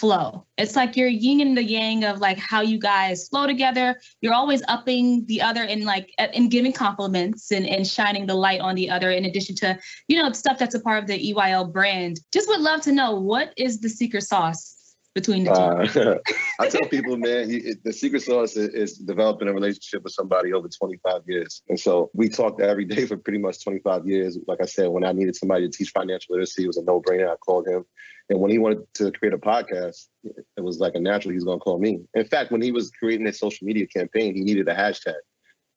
flow. 0.00 0.46
It's 0.56 0.76
like 0.76 0.96
you're 0.96 1.08
yin 1.08 1.42
and 1.42 1.56
the 1.56 1.62
yang 1.62 2.04
of 2.04 2.18
like 2.18 2.38
how 2.38 2.62
you 2.62 2.78
guys 2.78 3.28
flow 3.28 3.46
together. 3.46 4.00
You're 4.22 4.32
always 4.32 4.62
upping 4.66 5.26
the 5.26 5.42
other 5.42 5.62
and 5.64 5.84
like 5.84 6.10
and 6.18 6.50
giving 6.50 6.72
compliments 6.72 7.52
and, 7.52 7.66
and 7.66 7.86
shining 7.86 8.26
the 8.26 8.34
light 8.34 8.60
on 8.60 8.74
the 8.74 8.88
other 8.88 9.10
in 9.10 9.26
addition 9.26 9.54
to, 9.56 9.78
you 10.08 10.20
know, 10.20 10.32
stuff 10.32 10.58
that's 10.58 10.74
a 10.74 10.80
part 10.80 11.02
of 11.02 11.06
the 11.06 11.32
EYL 11.32 11.70
brand. 11.70 12.20
Just 12.32 12.48
would 12.48 12.60
love 12.60 12.80
to 12.82 12.92
know 12.92 13.14
what 13.14 13.52
is 13.58 13.80
the 13.80 13.90
secret 13.90 14.22
sauce 14.22 14.79
between 15.14 15.44
the 15.44 15.50
two? 15.50 16.00
Uh, 16.00 16.18
I 16.60 16.68
tell 16.68 16.88
people, 16.88 17.16
man, 17.16 17.50
he, 17.50 17.74
the 17.82 17.92
secret 17.92 18.22
sauce 18.22 18.56
is, 18.56 18.68
is, 18.68 18.98
developing 18.98 19.48
a 19.48 19.52
relationship 19.52 20.02
with 20.04 20.12
somebody 20.12 20.52
over 20.52 20.68
25 20.68 21.22
years. 21.26 21.62
And 21.68 21.78
so 21.78 22.10
we 22.14 22.28
talked 22.28 22.60
every 22.60 22.84
day 22.84 23.06
for 23.06 23.16
pretty 23.16 23.38
much 23.38 23.62
25 23.64 24.06
years. 24.06 24.38
Like 24.46 24.60
I 24.62 24.66
said, 24.66 24.88
when 24.88 25.04
I 25.04 25.12
needed 25.12 25.36
somebody 25.36 25.68
to 25.68 25.76
teach 25.76 25.90
financial 25.90 26.34
literacy, 26.34 26.64
it 26.64 26.68
was 26.68 26.76
a 26.76 26.84
no 26.84 27.00
brainer. 27.00 27.30
I 27.30 27.36
called 27.36 27.66
him. 27.66 27.84
And 28.28 28.38
when 28.38 28.50
he 28.50 28.58
wanted 28.58 28.82
to 28.94 29.10
create 29.10 29.34
a 29.34 29.38
podcast, 29.38 30.06
it 30.22 30.60
was 30.60 30.78
like 30.78 30.94
a 30.94 31.00
natural 31.00 31.30
he 31.30 31.36
was 31.36 31.44
going 31.44 31.58
to 31.58 31.62
call 31.62 31.78
me. 31.78 32.00
In 32.14 32.24
fact, 32.24 32.52
when 32.52 32.62
he 32.62 32.70
was 32.70 32.90
creating 32.90 33.26
his 33.26 33.38
social 33.38 33.66
media 33.66 33.86
campaign, 33.88 34.34
he 34.34 34.42
needed 34.42 34.68
a 34.68 34.74
hashtag. 34.74 35.14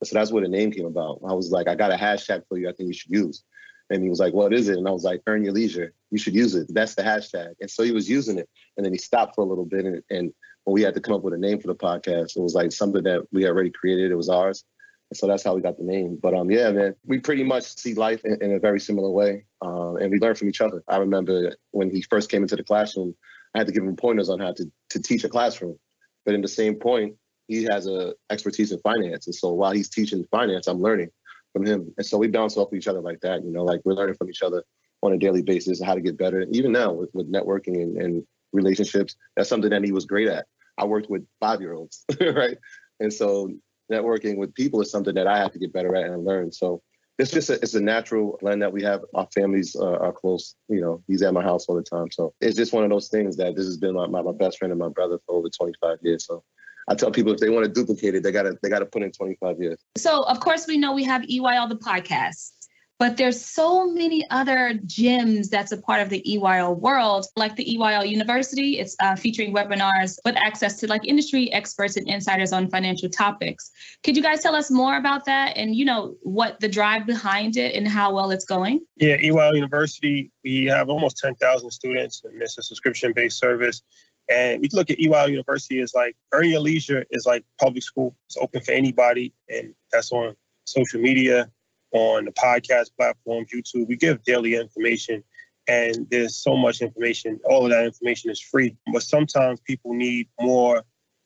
So 0.04 0.13
that's 0.13 0.32
where 0.32 0.44
the 0.44 0.50
name 0.50 0.72
came 0.72 0.86
about. 0.86 1.22
I 1.28 1.34
was 1.34 1.50
like, 1.50 1.68
I 1.68 1.75
got 1.75 1.92
a 1.92 1.98
hashtag 1.98 2.44
for 2.48 2.58
you. 2.58 2.70
I 2.70 2.74
think 2.74 2.88
you 2.88 2.94
should 2.94 3.12
use. 3.12 3.44
And 3.93 4.01
he 4.01 4.09
was 4.09 4.19
like, 4.19 4.33
What 4.33 4.53
is 4.53 4.69
it? 4.69 4.77
And 4.77 4.88
I 4.88 4.91
was 4.91 5.03
like, 5.03 5.21
Earn 5.27 5.43
your 5.43 5.53
leisure. 5.53 5.93
You 6.09 6.17
should 6.17 6.33
use 6.33 6.55
it. 6.55 6.67
That's 6.69 6.95
the 6.95 7.03
hashtag. 7.03 7.53
And 7.62 7.69
so 7.69 7.83
he 7.83 7.91
was 7.91 8.09
using 8.09 8.39
it. 8.39 8.50
And 8.75 8.85
then 8.85 8.91
he 8.91 8.97
stopped 8.97 9.35
for 9.35 9.41
a 9.41 9.47
little 9.47 9.65
bit. 9.65 9.85
And, 9.85 10.01
and 10.09 10.33
when 10.63 10.73
we 10.73 10.81
had 10.81 10.95
to 10.95 11.01
come 11.01 11.13
up 11.13 11.21
with 11.21 11.33
a 11.33 11.38
name 11.38 11.59
for 11.59 11.67
the 11.67 11.75
podcast, 11.75 12.35
it 12.35 12.41
was 12.41 12.55
like 12.55 12.71
something 12.71 13.03
that 13.03 13.27
we 13.31 13.45
already 13.47 13.69
created. 13.69 14.12
It 14.12 14.15
was 14.15 14.29
ours. 14.29 14.63
And 15.12 15.17
so 15.17 15.27
that's 15.27 15.43
how 15.43 15.53
we 15.53 15.62
got 15.62 15.77
the 15.77 15.83
name. 15.83 16.17
But 16.21 16.33
um, 16.33 16.50
yeah, 16.50 16.71
man, 16.71 16.95
we 17.05 17.19
pretty 17.19 17.43
much 17.43 17.65
see 17.77 17.93
life 17.93 18.25
in, 18.25 18.41
in 18.41 18.53
a 18.53 18.59
very 18.59 18.79
similar 18.79 19.12
way. 19.12 19.45
Um, 19.62 19.97
and 19.97 20.09
we 20.09 20.17
learn 20.17 20.33
from 20.33 20.50
each 20.50 20.62
other. 20.62 20.83
I 20.88 20.97
remember 20.97 21.55
when 21.69 21.91
he 21.91 22.01
first 22.01 22.31
came 22.31 22.41
into 22.41 22.55
the 22.55 22.63
classroom, 22.63 23.15
I 23.53 23.59
had 23.59 23.67
to 23.67 23.73
give 23.73 23.83
him 23.83 23.95
pointers 23.95 24.29
on 24.29 24.39
how 24.39 24.53
to, 24.53 24.71
to 24.89 25.01
teach 25.01 25.23
a 25.23 25.29
classroom. 25.29 25.77
But 26.25 26.33
in 26.33 26.41
the 26.41 26.47
same 26.47 26.75
point, 26.75 27.15
he 27.47 27.63
has 27.65 27.85
a 27.85 28.13
expertise 28.31 28.71
in 28.71 28.79
finance. 28.79 29.27
And 29.27 29.35
so 29.35 29.51
while 29.53 29.71
he's 29.71 29.89
teaching 29.89 30.25
finance, 30.31 30.65
I'm 30.65 30.81
learning 30.81 31.12
from 31.53 31.65
him. 31.65 31.93
And 31.98 32.05
so 32.05 32.17
we 32.17 32.27
bounce 32.27 32.57
off 32.57 32.74
each 32.74 32.88
other 32.88 33.01
like 33.01 33.22
that. 33.22 33.43
You 33.43 33.51
know, 33.51 33.63
like 33.63 33.81
we're 33.86 33.93
learning 33.93 34.15
from 34.15 34.29
each 34.29 34.41
other 34.41 34.63
on 35.01 35.13
a 35.13 35.17
daily 35.17 35.41
basis 35.41 35.81
how 35.81 35.93
to 35.93 36.01
get 36.01 36.17
better. 36.17 36.41
And 36.41 36.55
Even 36.55 36.72
now 36.72 36.91
with, 36.91 37.10
with 37.13 37.31
networking 37.31 37.81
and, 37.81 37.98
and 37.98 38.24
relationships, 38.51 39.15
that's 39.36 39.50
something 39.50 39.69
that 39.69 39.83
he 39.83 39.91
was 39.91 40.05
great 40.05 40.27
at. 40.27 40.45
I 40.77 40.86
worked 40.86 41.10
with 41.10 41.25
five 41.39 41.62
year 41.62 41.74
olds, 41.74 42.03
right? 42.22 42.57
And 43.00 43.13
so 43.13 43.50
networking 43.91 44.38
with 44.38 44.53
people 44.55 44.81
is 44.81 44.91
something 44.91 45.15
that 45.15 45.27
I 45.27 45.38
have 45.38 45.51
to 45.53 45.60
get 45.60 45.74
better 45.74 45.95
at 45.95 46.10
and 46.10 46.25
learn. 46.25 46.51
So 46.51 46.81
it's 47.19 47.31
just 47.31 47.50
a, 47.50 47.53
it's 47.53 47.75
a 47.75 47.81
natural 47.81 48.38
blend 48.41 48.62
that 48.63 48.74
we 48.74 48.81
have. 48.83 49.01
Our 49.13 49.27
families 49.36 49.75
uh, 49.75 49.98
are 49.98 50.13
close. 50.13 50.55
You 50.67 50.81
know, 50.81 51.03
he's 51.07 51.22
at 51.22 51.33
my 51.33 51.43
house 51.43 51.65
all 51.67 51.75
the 51.75 51.83
time. 51.83 52.10
So 52.12 52.33
it's 52.41 52.57
just 52.57 52.74
one 52.74 52.83
of 52.83 52.89
those 52.89 53.10
things 53.10 53.38
that 53.38 53.55
this 53.55 53.65
has 53.65 53.77
been 53.77 53.93
my, 53.93 54.07
my, 54.07 54.22
my 54.22 54.31
best 54.31 54.57
friend 54.57 54.72
and 54.72 54.79
my 54.79 54.89
brother 54.89 55.19
for 55.25 55.36
over 55.36 55.50
25 55.50 56.00
years. 56.01 56.25
So 56.25 56.43
I 56.88 56.96
tell 56.96 57.12
people 57.12 57.32
if 57.32 57.40
they 57.40 57.50
want 57.50 57.66
to 57.66 57.72
duplicate 57.72 58.16
it, 58.16 58.24
they 58.24 58.32
gotta 58.32 58.58
they 58.62 58.70
gotta 58.70 58.86
put 58.86 59.04
in 59.04 59.12
25 59.12 59.60
years. 59.60 59.80
So 59.98 60.24
of 60.24 60.40
course 60.40 60.68
we 60.68 60.78
know 60.78 60.94
we 60.94 61.04
have 61.04 61.22
EYL 61.24 61.70
the 61.70 61.75
podcast, 61.75 62.52
but 63.00 63.18
there's 63.18 63.44
so 63.44 63.92
many 63.92 64.25
other 64.30 64.80
gems 64.86 65.50
that's 65.50 65.72
a 65.72 65.78
part 65.78 66.02
of 66.02 66.10
the 66.10 66.24
EYL 66.28 66.80
world, 66.80 67.25
like 67.36 67.56
the 67.56 67.66
EYL 67.66 68.08
University. 68.08 68.80
It's 68.80 68.96
uh, 69.02 69.16
featuring 69.16 69.54
webinars 69.54 70.18
with 70.24 70.38
access 70.38 70.80
to 70.80 70.88
like 70.88 71.06
industry 71.06 71.52
experts 71.52 71.98
and 71.98 72.08
insiders 72.08 72.54
on 72.54 72.70
financial 72.70 73.10
topics. 73.10 73.72
Could 74.04 74.16
you 74.16 74.24
guys 74.24 74.42
tell 74.42 74.56
us 74.56 74.70
more 74.70 74.98
about 74.98 75.25
that 75.25 75.58
and 75.58 75.75
you 75.75 75.86
know 75.86 76.16
what 76.22 76.60
the 76.60 76.70
drive 76.70 77.06
behind 77.06 77.58
it 77.58 77.75
and 77.75 77.88
how 77.88 78.13
well 78.13 78.32
it's 78.32 78.46
going? 78.46 78.86
Yeah, 78.98 79.18
EYL 79.18 79.56
University, 79.56 80.32
we 80.44 80.66
have 80.66 80.90
almost 80.90 81.18
10,000 81.18 81.72
students 81.72 82.24
and 82.24 82.42
it's 82.42 82.58
a 82.58 82.63
subscription-based 82.63 83.38
service. 83.38 83.82
And 84.30 84.62
we 84.62 84.70
look 84.72 84.89
at 84.89 84.98
EYL 84.98 85.30
University 85.30 85.82
as 85.82 85.94
like 85.94 86.15
Earn 86.32 86.51
Leisure 86.63 87.06
is 87.12 87.25
like 87.25 87.44
public 87.60 87.84
school. 87.84 88.15
It's 88.27 88.38
open 88.38 88.62
for 88.62 88.72
anybody. 88.72 89.34
And 89.50 89.74
that's 89.92 90.12
on 90.12 90.36
social 90.65 91.01
media, 91.01 91.51
on 91.92 92.25
the 92.25 92.32
podcast 92.32 92.92
platforms, 92.98 93.50
YouTube. 93.53 93.88
We 93.88 93.96
give 93.98 94.24
daily 94.24 94.56
information 94.56 95.24
and 95.68 96.08
there's 96.10 96.36
so 96.36 96.56
much 96.56 96.82
information. 96.82 97.39
All 97.45 97.65
of 97.65 97.71
that 97.71 97.86
information 97.86 98.32
is 98.32 98.39
free. 98.39 98.76
But 98.91 99.04
sometimes 99.04 99.60
people 99.62 99.93
need 99.93 100.28
more 100.39 100.84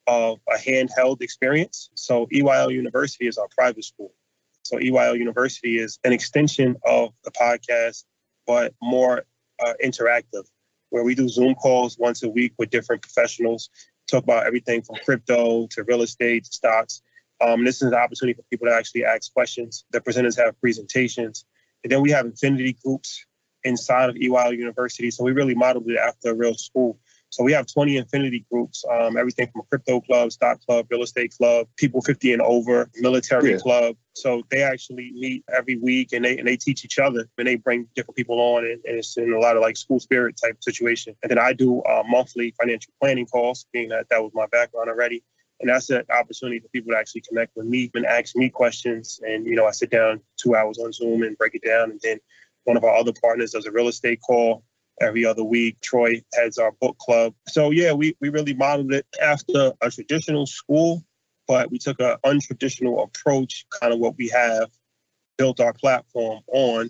of 0.08 0.40
a 0.50 0.58
handheld 0.58 1.22
experience. 1.22 1.90
So 1.96 2.28
EYL 2.28 2.72
University 2.72 3.28
is 3.28 3.38
our 3.38 3.48
private 3.56 3.84
school. 3.84 4.14
So 4.64 4.78
EYL 4.78 5.18
University 5.18 5.80
is 5.80 6.00
an 6.04 6.14
extension 6.14 6.76
of 6.86 7.14
the 7.24 7.32
podcast, 7.32 8.04
but 8.46 8.74
more 8.82 9.24
uh, 9.66 9.74
interactive 9.84 10.46
where 10.90 11.04
we 11.04 11.16
do 11.16 11.28
Zoom 11.28 11.56
calls 11.56 11.98
once 11.98 12.24
a 12.24 12.30
week 12.30 12.54
with 12.58 12.70
different 12.70 13.02
professionals, 13.02 13.70
talk 14.08 14.24
about 14.24 14.46
everything 14.46 14.82
from 14.82 14.98
crypto 15.04 15.68
to 15.68 15.84
real 15.84 16.02
estate 16.02 16.46
to 16.46 16.52
stocks. 16.52 17.02
Um, 17.42 17.64
this 17.64 17.78
is 17.78 17.90
an 17.90 17.94
opportunity 17.94 18.36
for 18.36 18.44
people 18.50 18.68
to 18.68 18.74
actually 18.74 19.06
ask 19.06 19.32
questions. 19.34 19.86
The 19.92 20.02
presenters 20.02 20.38
have 20.38 20.60
presentations. 20.60 21.46
And 21.84 21.92
then 21.92 22.02
we 22.02 22.12
have 22.12 22.26
infinity 22.26 22.76
groups 22.84 23.26
inside 23.64 24.10
of 24.10 24.16
EYL 24.16 24.58
University. 24.58 25.12
So 25.12 25.24
we 25.24 25.32
really 25.32 25.56
modeled 25.56 25.88
it 25.88 25.98
after 25.98 26.32
a 26.32 26.34
real 26.34 26.56
school. 26.56 27.00
So 27.30 27.44
we 27.44 27.52
have 27.54 27.68
20 27.68 27.98
infinity 27.98 28.46
groups, 28.52 28.84
um, 28.90 29.18
everything 29.18 29.50
from 29.52 29.64
crypto 29.70 30.00
club, 30.02 30.32
stock 30.32 30.60
club, 30.66 30.88
real 30.90 31.04
estate 31.04 31.36
club, 31.38 31.68
people 31.76 32.02
50 32.02 32.34
and 32.34 32.42
over, 32.42 32.90
military 32.96 33.52
yeah. 33.52 33.58
club. 33.58 33.96
So 34.14 34.44
they 34.50 34.64
actually 34.64 35.12
meet 35.14 35.44
every 35.56 35.76
week 35.78 36.14
and 36.14 36.24
they 36.24 36.38
and 36.38 36.48
they 36.48 36.58
teach 36.58 36.86
each 36.86 37.00
other 37.00 37.30
and 37.38 37.48
they 37.48 37.56
bring 37.56 37.88
different 37.96 38.16
people 38.16 38.40
on 38.40 38.66
and, 38.66 38.82
and 38.86 38.98
it's 38.98 39.18
in 39.18 39.34
a 39.34 39.40
lot 39.40 39.56
of 39.56 39.62
like 39.62 39.78
school 39.78 40.00
spirit 40.00 40.40
type 40.42 40.64
situation. 40.64 41.16
And 41.22 41.30
then 41.30 41.38
I 41.38 41.54
do 41.54 41.82
uh, 41.82 42.04
monthly 42.08 42.54
financial 42.60 42.94
planning 43.00 43.26
calls, 43.26 43.68
being 43.74 43.90
that 43.90 44.08
that 44.10 44.24
was 44.24 44.32
my 44.34 44.48
background 44.48 44.90
already. 44.90 45.24
And 45.60 45.70
that's 45.70 45.90
an 45.90 46.04
opportunity 46.10 46.60
for 46.60 46.68
people 46.70 46.94
to 46.94 47.00
actually 47.00 47.22
connect 47.22 47.56
with 47.56 47.66
me 47.66 47.90
and 47.96 48.06
ask 48.06 48.36
me 48.36 48.50
questions. 48.50 49.20
And, 49.24 49.46
you 49.46 49.56
know, 49.56 49.66
I 49.66 49.72
sit 49.72 49.90
down 49.90 50.22
two 50.38 50.56
hours 50.56 50.78
on 50.78 50.94
Zoom 50.94 51.24
and 51.24 51.38
break 51.38 51.56
it 51.56 51.64
down. 51.66 51.90
And 51.90 52.00
then 52.04 52.20
one 52.66 52.78
of 52.78 52.84
our 52.84 52.96
other 52.96 53.14
partners 53.22 53.52
does 53.52 53.66
a 53.66 53.72
real 53.72 53.88
estate 53.88 54.22
call 54.22 54.64
every 55.02 55.26
other 55.26 55.44
week. 55.44 55.80
Troy 55.82 56.22
heads 56.34 56.58
our 56.58 56.72
book 56.72 56.98
club. 56.98 57.34
So 57.48 57.72
yeah, 57.72 57.94
we, 57.94 58.16
we 58.20 58.30
really 58.30 58.54
modeled 58.54 58.94
it 58.94 59.06
after 59.22 59.74
a 59.82 59.92
traditional 59.92 60.46
school, 60.46 61.04
but 61.48 61.72
we 61.72 61.78
took 61.78 62.00
an 62.00 62.18
untraditional 62.26 63.04
approach, 63.04 63.66
kind 63.70 63.94
of 63.94 64.00
what 64.00 64.18
we 64.18 64.30
have 64.30 64.70
built 65.38 65.60
our 65.60 65.74
platform 65.74 66.42
on. 66.48 66.90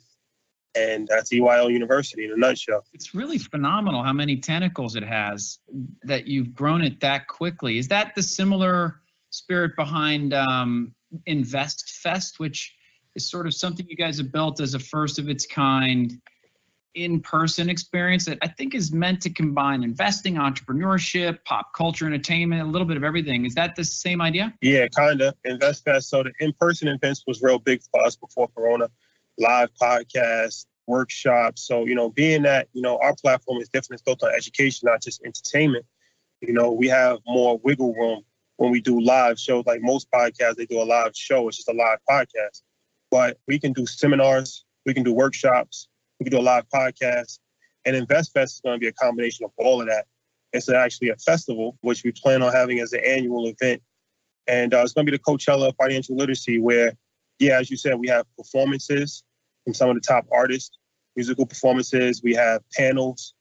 And 0.75 1.07
that's 1.07 1.31
EYL 1.31 1.71
University 1.71 2.25
in 2.25 2.31
a 2.31 2.37
nutshell. 2.37 2.83
It's 2.93 3.15
really 3.15 3.39
phenomenal 3.39 4.03
how 4.03 4.13
many 4.13 4.37
tentacles 4.37 4.95
it 4.95 5.03
has 5.03 5.59
that 6.03 6.27
you've 6.27 6.53
grown 6.53 6.83
it 6.83 6.99
that 6.99 7.27
quickly. 7.27 7.79
Is 7.79 7.87
that 7.87 8.13
the 8.15 8.21
similar 8.21 9.01
spirit 9.31 9.75
behind 9.75 10.33
um, 10.33 10.93
Invest 11.25 11.89
Fest, 12.01 12.39
which 12.39 12.75
is 13.15 13.29
sort 13.29 13.47
of 13.47 13.53
something 13.55 13.87
you 13.89 13.95
guys 13.95 14.19
have 14.19 14.31
built 14.31 14.59
as 14.59 14.75
a 14.75 14.79
first 14.79 15.17
of 15.17 15.29
its 15.29 15.47
kind 15.47 16.21
in-person 16.97 17.69
experience 17.69 18.25
that 18.25 18.39
I 18.41 18.47
think 18.47 18.73
is 18.73 18.91
meant 18.91 19.21
to 19.21 19.29
combine 19.29 19.83
investing, 19.83 20.35
entrepreneurship, 20.35 21.37
pop 21.45 21.73
culture, 21.73 22.07
entertainment, 22.07 22.61
a 22.61 22.65
little 22.65 22.87
bit 22.87 22.97
of 22.97 23.03
everything. 23.03 23.45
Is 23.45 23.53
that 23.55 23.75
the 23.75 23.83
same 23.83 24.21
idea? 24.21 24.53
Yeah, 24.61 24.87
kind 24.87 25.21
of. 25.21 25.35
InvestFest. 25.45 26.05
So 26.05 26.23
the 26.23 26.31
in-person 26.39 26.87
events 26.87 27.23
was 27.27 27.41
real 27.41 27.59
big 27.59 27.81
for 27.91 28.03
us 28.03 28.15
before 28.15 28.47
Corona. 28.49 28.89
Live 29.37 29.69
podcasts, 29.79 30.65
workshops. 30.87 31.67
So, 31.67 31.85
you 31.85 31.93
know, 31.93 32.09
being 32.09 32.41
that, 32.43 32.67
you 32.73 32.81
know, 32.81 32.97
our 32.97 33.15
platform 33.15 33.61
is. 33.61 33.69
It's 33.73 34.01
built 34.01 34.23
on 34.23 34.33
education, 34.35 34.87
not 34.89 35.03
just 35.03 35.21
entertainment. 35.23 35.85
You 36.41 36.53
know, 36.53 36.71
we 36.71 36.87
have 36.87 37.19
more 37.27 37.59
wiggle 37.63 37.93
room 37.93 38.23
when 38.57 38.71
we 38.71 38.81
do 38.81 38.99
live 38.99 39.39
shows. 39.39 39.65
Like 39.67 39.81
most 39.81 40.09
podcasts, 40.11 40.55
they 40.55 40.65
do 40.65 40.81
a 40.81 40.83
live 40.83 41.15
show. 41.15 41.47
It's 41.47 41.57
just 41.57 41.69
a 41.69 41.73
live 41.73 41.99
podcast. 42.09 42.63
But 43.11 43.37
we 43.47 43.59
can 43.59 43.73
do 43.73 43.85
seminars. 43.85 44.65
We 44.85 44.93
can 44.93 45.03
do 45.03 45.13
workshops 45.13 45.87
we 46.19 46.25
can 46.25 46.31
do 46.31 46.39
a 46.39 46.41
live 46.41 46.65
podcast. 46.73 47.39
And 47.85 47.95
Invest 47.95 48.33
Fest 48.33 48.55
is 48.55 48.61
going 48.61 48.75
to 48.75 48.79
be 48.79 48.87
a 48.87 48.93
combination 48.93 49.45
of 49.45 49.51
all 49.57 49.81
of 49.81 49.87
that. 49.87 50.05
It's 50.53 50.69
actually 50.69 51.09
a 51.09 51.15
festival, 51.17 51.77
which 51.81 52.03
we 52.03 52.11
plan 52.11 52.41
on 52.41 52.53
having 52.53 52.79
as 52.79 52.93
an 52.93 53.01
annual 53.05 53.47
event. 53.47 53.81
And 54.47 54.73
uh, 54.73 54.81
it's 54.81 54.93
going 54.93 55.05
to 55.05 55.11
be 55.11 55.17
the 55.17 55.23
Coachella 55.23 55.73
Financial 55.75 56.15
Literacy, 56.15 56.59
where, 56.59 56.93
yeah, 57.39 57.59
as 57.59 57.69
you 57.69 57.77
said, 57.77 57.99
we 57.99 58.07
have 58.07 58.25
performances 58.37 59.23
from 59.63 59.73
some 59.73 59.89
of 59.89 59.95
the 59.95 60.01
top 60.01 60.25
artists, 60.31 60.77
musical 61.15 61.45
performances. 61.45 62.21
We 62.23 62.33
have 62.35 62.61
panels. 62.73 63.33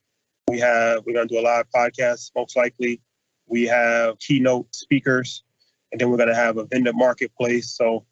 We 0.49 0.59
have, 0.61 1.05
we're 1.07 1.15
going 1.15 1.29
to 1.29 1.35
do 1.35 1.41
a 1.41 1.43
live 1.43 1.67
podcast, 1.75 2.33
most 2.37 2.57
likely. 2.57 3.01
We 3.47 3.65
have 3.65 4.19
keynote 4.19 4.75
speakers. 4.75 5.45
And 5.93 6.01
then 6.01 6.11
we're 6.11 6.17
going 6.17 6.29
to 6.29 6.35
have 6.35 6.59
a 6.59 6.65
vendor 6.67 6.93
marketplace. 6.93 7.77
So 7.77 8.05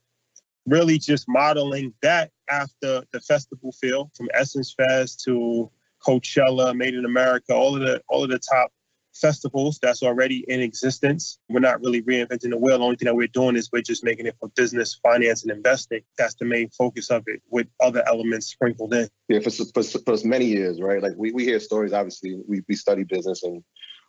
really 0.66 0.98
just 0.98 1.26
modeling 1.28 1.92
that 2.02 2.30
after 2.48 3.02
the 3.12 3.20
festival 3.20 3.72
feel 3.72 4.10
from 4.16 4.28
Essence 4.34 4.74
Fest 4.76 5.22
to 5.24 5.70
Coachella, 6.06 6.76
Made 6.76 6.94
in 6.94 7.04
America, 7.04 7.54
all 7.54 7.74
of 7.74 7.80
the 7.80 8.02
all 8.08 8.24
of 8.24 8.30
the 8.30 8.38
top 8.38 8.72
festivals 9.14 9.78
that's 9.80 10.02
already 10.02 10.44
in 10.48 10.60
existence. 10.60 11.38
We're 11.48 11.60
not 11.60 11.80
really 11.80 12.02
reinventing 12.02 12.50
the 12.50 12.58
wheel. 12.58 12.78
The 12.78 12.84
only 12.84 12.96
thing 12.96 13.06
that 13.06 13.14
we're 13.14 13.28
doing 13.28 13.56
is 13.56 13.70
we're 13.72 13.82
just 13.82 14.04
making 14.04 14.26
it 14.26 14.36
for 14.40 14.48
business, 14.50 14.94
finance, 14.94 15.42
and 15.42 15.52
investing. 15.52 16.00
That's 16.18 16.34
the 16.34 16.44
main 16.44 16.70
focus 16.70 17.10
of 17.10 17.22
it, 17.26 17.40
with 17.48 17.66
other 17.80 18.02
elements 18.06 18.48
sprinkled 18.48 18.92
in. 18.94 19.08
Yeah, 19.28 19.40
for 19.40 19.50
for, 19.50 19.82
for 19.82 20.16
many 20.26 20.46
years, 20.46 20.80
right? 20.80 21.02
Like 21.02 21.14
we, 21.16 21.32
we 21.32 21.44
hear 21.44 21.60
stories. 21.60 21.92
Obviously, 21.92 22.40
we 22.46 22.62
we 22.68 22.74
study 22.74 23.04
business 23.04 23.42
and 23.42 23.62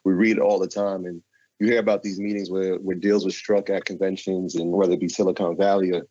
we 0.03 0.13
read 0.13 0.39
all 0.39 0.59
the 0.59 0.67
time, 0.67 1.05
and 1.05 1.21
you 1.59 1.67
hear 1.67 1.79
about 1.79 2.03
these 2.03 2.19
meetings 2.19 2.49
where 2.49 2.75
where 2.75 2.95
deals 2.95 3.25
were 3.25 3.31
struck 3.31 3.69
at 3.69 3.85
conventions, 3.85 4.55
and 4.55 4.71
whether 4.71 4.93
it 4.93 4.99
be 4.99 5.09
Silicon 5.09 5.55
Valley 5.57 5.91
or 5.91 6.07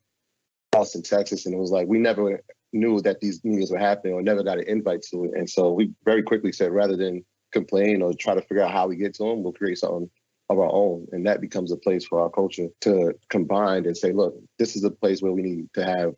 Austin, 0.74 1.02
Texas, 1.02 1.46
and 1.46 1.54
it 1.54 1.58
was 1.58 1.70
like 1.70 1.87
we 1.87 1.98
never 1.98 2.42
knew 2.72 3.00
that 3.02 3.20
these 3.20 3.44
meetings 3.44 3.70
were 3.70 3.78
happening 3.78 4.14
or 4.14 4.22
never 4.22 4.42
got 4.42 4.58
an 4.58 4.64
invite 4.66 5.02
to 5.10 5.24
it, 5.24 5.32
and 5.34 5.48
so 5.48 5.72
we 5.72 5.92
very 6.04 6.22
quickly 6.22 6.52
said 6.52 6.72
rather 6.72 6.96
than 6.96 7.24
complain 7.54 8.02
or 8.02 8.12
try 8.12 8.34
to 8.34 8.42
figure 8.42 8.62
out 8.62 8.72
how 8.72 8.87
we 8.87 8.96
get 8.96 9.14
to 9.14 9.24
them, 9.24 9.42
we'll 9.42 9.52
create 9.52 9.78
something 9.78 10.10
of 10.50 10.58
our 10.58 10.70
own. 10.70 11.06
And 11.12 11.26
that 11.26 11.40
becomes 11.40 11.72
a 11.72 11.76
place 11.76 12.04
for 12.04 12.20
our 12.20 12.28
culture 12.28 12.68
to 12.82 13.14
combine 13.30 13.87
and 13.87 13.96
say, 13.96 14.12
look, 14.12 14.34
this 14.58 14.76
is 14.76 14.84
a 14.84 14.90
place 14.90 15.22
where 15.22 15.32
we 15.32 15.42
need 15.42 15.72
to 15.74 15.84
have 15.84 16.14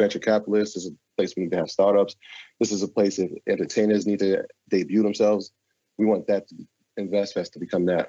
venture 0.00 0.20
capitalists. 0.20 0.74
This 0.74 0.84
is 0.84 0.92
a 0.92 1.16
place 1.16 1.34
we 1.36 1.42
need 1.42 1.52
to 1.52 1.58
have 1.58 1.68
startups. 1.68 2.16
This 2.60 2.72
is 2.72 2.82
a 2.82 2.88
place 2.88 3.18
if 3.18 3.30
entertainers 3.46 4.06
need 4.06 4.20
to 4.20 4.44
debut 4.70 5.02
themselves. 5.02 5.50
We 5.98 6.06
want 6.06 6.28
that 6.28 6.48
to 6.48 6.54
InvestFest 6.98 7.52
to 7.52 7.58
become 7.58 7.86
that. 7.86 8.08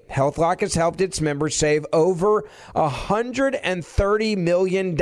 HealthLock 0.11 0.61
has 0.61 0.75
helped 0.75 1.01
its 1.01 1.21
members 1.21 1.55
save 1.55 1.85
over 1.93 2.43
$130 2.75 4.37
million. 4.37 4.95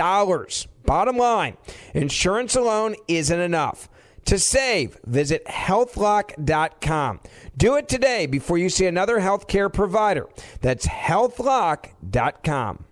Bottom 0.85 1.17
line, 1.17 1.57
insurance 1.93 2.55
alone 2.55 2.95
isn't 3.07 3.39
enough. 3.39 3.89
To 4.25 4.37
save, 4.37 4.99
visit 5.05 5.45
healthlock.com. 5.45 7.19
Do 7.57 7.75
it 7.77 7.87
today 7.87 8.27
before 8.27 8.57
you 8.57 8.69
see 8.69 8.85
another 8.85 9.19
healthcare 9.19 9.73
provider. 9.73 10.27
That's 10.61 10.85
healthlock.com. 10.85 12.85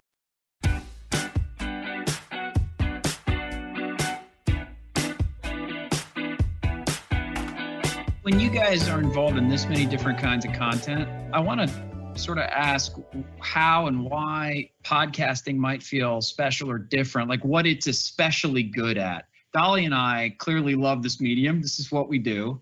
When 8.24 8.42
you 8.42 8.50
guys 8.50 8.90
are 8.90 9.00
involved 9.00 9.38
in 9.38 9.48
this 9.48 9.68
many 9.68 9.86
different 9.86 10.20
kinds 10.20 10.44
of 10.44 10.52
content, 10.52 11.08
I 11.32 11.40
want 11.40 11.62
to 11.62 11.87
sort 12.18 12.38
of 12.40 12.46
ask 12.46 12.98
how 13.40 13.88
and 13.88 14.04
why 14.04 14.70
podcasting 14.84 15.56
might 15.56 15.84
feel 15.84 16.22
special 16.22 16.70
or 16.70 16.80
different, 16.80 17.30
like 17.30 17.44
what 17.46 17.66
it's 17.66 17.88
especially 17.88 18.64
good 18.64 18.98
at. 18.98 19.26
Dolly 19.54 19.86
and 19.86 19.96
I 19.96 20.36
clearly 20.40 20.76
love 20.76 21.04
this 21.04 21.22
medium. 21.22 21.62
This 21.62 21.80
is 21.80 21.92
what 21.92 22.10
we 22.10 22.20
do. 22.20 22.62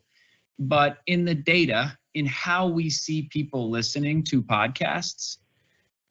But 0.59 0.97
in 1.07 1.25
the 1.25 1.35
data, 1.35 1.97
in 2.13 2.25
how 2.25 2.67
we 2.67 2.89
see 2.89 3.23
people 3.23 3.69
listening 3.69 4.23
to 4.25 4.41
podcasts, 4.41 5.37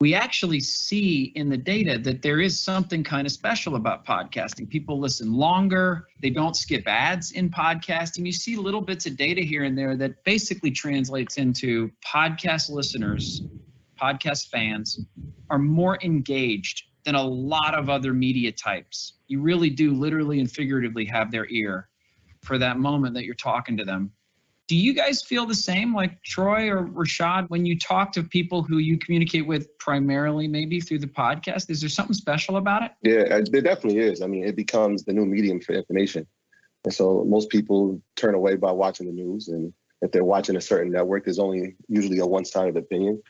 we 0.01 0.13
actually 0.13 0.59
see 0.59 1.31
in 1.35 1.49
the 1.49 1.57
data 1.57 1.97
that 1.99 2.21
there 2.21 2.41
is 2.41 2.59
something 2.59 3.03
kind 3.03 3.25
of 3.25 3.31
special 3.31 3.75
about 3.75 4.05
podcasting. 4.05 4.69
People 4.69 4.99
listen 4.99 5.33
longer, 5.33 6.07
they 6.21 6.29
don't 6.29 6.55
skip 6.55 6.83
ads 6.85 7.31
in 7.31 7.49
podcasting. 7.49 8.25
You 8.25 8.33
see 8.33 8.57
little 8.57 8.81
bits 8.81 9.05
of 9.05 9.15
data 9.15 9.41
here 9.41 9.63
and 9.63 9.77
there 9.77 9.95
that 9.95 10.21
basically 10.25 10.71
translates 10.71 11.37
into 11.37 11.89
podcast 12.05 12.69
listeners, 12.69 13.43
podcast 13.99 14.49
fans 14.49 14.99
are 15.49 15.59
more 15.59 15.97
engaged 16.03 16.83
than 17.05 17.15
a 17.15 17.23
lot 17.23 17.73
of 17.73 17.89
other 17.89 18.13
media 18.13 18.51
types. 18.51 19.13
You 19.27 19.39
really 19.39 19.69
do 19.69 19.93
literally 19.93 20.41
and 20.41 20.51
figuratively 20.51 21.05
have 21.05 21.31
their 21.31 21.47
ear 21.49 21.87
for 22.41 22.57
that 22.57 22.79
moment 22.79 23.13
that 23.13 23.23
you're 23.23 23.35
talking 23.35 23.77
to 23.77 23.85
them. 23.85 24.11
Do 24.67 24.75
you 24.75 24.93
guys 24.93 25.21
feel 25.21 25.45
the 25.45 25.55
same, 25.55 25.93
like 25.93 26.21
Troy 26.23 26.69
or 26.69 26.87
Rashad, 26.87 27.49
when 27.49 27.65
you 27.65 27.77
talk 27.77 28.11
to 28.13 28.23
people 28.23 28.63
who 28.63 28.79
you 28.79 28.97
communicate 28.97 29.45
with 29.45 29.77
primarily, 29.77 30.47
maybe 30.47 30.81
through 30.81 30.99
the 30.99 31.07
podcast? 31.07 31.69
Is 31.69 31.81
there 31.81 31.89
something 31.89 32.15
special 32.15 32.57
about 32.57 32.81
it? 32.81 32.91
Yeah, 33.03 33.41
there 33.51 33.61
definitely 33.61 33.99
is. 33.99 34.23
I 34.23 34.27
mean, 34.27 34.43
it 34.43 34.55
becomes 34.55 35.03
the 35.03 35.13
new 35.13 35.25
medium 35.25 35.61
for 35.61 35.73
information. 35.73 36.25
And 36.83 36.93
so 36.93 37.23
most 37.27 37.49
people 37.49 38.01
turn 38.15 38.33
away 38.33 38.55
by 38.55 38.71
watching 38.71 39.05
the 39.05 39.13
news. 39.13 39.49
And 39.49 39.71
if 40.01 40.11
they're 40.11 40.23
watching 40.23 40.55
a 40.55 40.61
certain 40.61 40.91
network, 40.91 41.25
there's 41.25 41.39
only 41.39 41.75
usually 41.87 42.19
a 42.19 42.25
one 42.25 42.45
sided 42.45 42.77
opinion. 42.77 43.21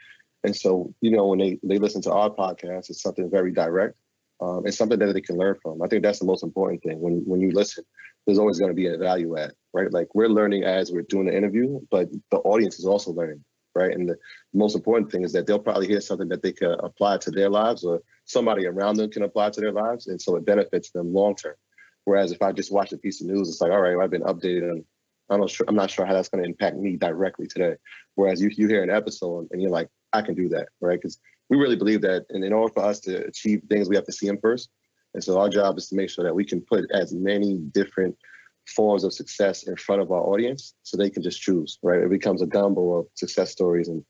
And 0.45 0.55
so, 0.55 0.93
you 1.01 1.11
know, 1.11 1.27
when 1.27 1.39
they, 1.39 1.59
they 1.63 1.79
listen 1.79 2.01
to 2.03 2.13
our 2.13 2.29
podcast, 2.29 2.89
it's 2.89 3.01
something 3.01 3.29
very 3.29 3.51
direct. 3.51 3.95
Um, 4.41 4.63
it's 4.65 4.77
something 4.77 4.99
that 4.99 5.13
they 5.13 5.21
can 5.21 5.37
learn 5.37 5.55
from. 5.61 5.81
I 5.81 5.87
think 5.87 6.03
that's 6.03 6.19
the 6.19 6.25
most 6.25 6.43
important 6.43 6.83
thing. 6.83 6.99
When 6.99 7.23
when 7.25 7.39
you 7.39 7.51
listen, 7.51 7.85
there's 8.25 8.39
always 8.39 8.59
going 8.59 8.71
to 8.71 8.75
be 8.75 8.87
a 8.87 8.97
value 8.97 9.37
add, 9.37 9.53
right? 9.73 9.91
Like 9.91 10.13
we're 10.15 10.29
learning 10.29 10.63
as 10.63 10.91
we're 10.91 11.03
doing 11.03 11.27
the 11.27 11.35
interview, 11.35 11.79
but 11.91 12.09
the 12.31 12.37
audience 12.37 12.79
is 12.79 12.85
also 12.85 13.11
learning, 13.11 13.43
right? 13.75 13.91
And 13.91 14.09
the 14.09 14.17
most 14.53 14.75
important 14.75 15.11
thing 15.11 15.23
is 15.23 15.33
that 15.33 15.45
they'll 15.45 15.59
probably 15.59 15.87
hear 15.87 16.01
something 16.01 16.29
that 16.29 16.41
they 16.41 16.51
can 16.51 16.75
apply 16.79 17.17
to 17.19 17.31
their 17.31 17.49
lives 17.49 17.83
or 17.83 18.01
somebody 18.25 18.65
around 18.65 18.97
them 18.97 19.11
can 19.11 19.23
apply 19.23 19.51
to 19.51 19.61
their 19.61 19.71
lives. 19.71 20.07
And 20.07 20.21
so 20.21 20.35
it 20.35 20.45
benefits 20.45 20.91
them 20.91 21.13
long 21.13 21.35
term. 21.35 21.55
Whereas 22.05 22.31
if 22.31 22.41
I 22.41 22.51
just 22.51 22.71
watch 22.71 22.93
a 22.93 22.97
piece 22.97 23.21
of 23.21 23.27
news, 23.27 23.49
it's 23.49 23.61
like, 23.61 23.71
all 23.71 23.81
right, 23.81 23.97
I've 24.01 24.11
been 24.11 24.23
updated 24.23 24.69
and 24.69 24.85
I'm 25.29 25.39
not 25.39 25.49
sure, 25.49 25.65
I'm 25.67 25.75
not 25.75 25.89
sure 25.89 26.05
how 26.05 26.13
that's 26.13 26.29
going 26.29 26.43
to 26.43 26.49
impact 26.49 26.77
me 26.77 26.95
directly 26.95 27.47
today. 27.47 27.75
Whereas 28.15 28.41
you, 28.41 28.49
you 28.55 28.67
hear 28.67 28.83
an 28.83 28.91
episode 28.91 29.47
and 29.51 29.61
you're 29.61 29.71
like, 29.71 29.89
I 30.13 30.21
can 30.21 30.35
do 30.35 30.49
that, 30.49 30.69
right? 30.81 30.99
Because 30.99 31.19
we 31.49 31.57
really 31.57 31.75
believe 31.75 32.01
that 32.01 32.25
and 32.29 32.43
in 32.43 32.53
order 32.53 32.73
for 32.73 32.83
us 32.83 32.99
to 33.01 33.25
achieve 33.25 33.63
things, 33.69 33.89
we 33.89 33.95
have 33.95 34.05
to 34.05 34.11
see 34.11 34.27
them 34.27 34.39
first. 34.41 34.69
And 35.15 35.23
so 35.23 35.39
our 35.39 35.49
job 35.49 35.77
is 35.77 35.87
to 35.87 35.95
make 35.95 36.09
sure 36.09 36.25
that 36.25 36.35
we 36.35 36.43
can 36.43 36.59
put 36.59 36.91
as 36.91 37.13
many 37.13 37.57
different 37.71 38.15
forms 38.67 39.05
of 39.05 39.13
success 39.13 39.63
in 39.63 39.77
front 39.77 40.01
of 40.01 40.11
our 40.11 40.21
audience 40.21 40.73
so 40.83 40.97
they 40.97 41.09
can 41.09 41.23
just 41.23 41.41
choose, 41.41 41.79
right? 41.81 42.01
It 42.01 42.09
becomes 42.09 42.41
a 42.41 42.45
gumbo 42.45 42.95
of 42.95 43.07
success 43.13 43.51
stories 43.51 43.87
and 43.87 44.03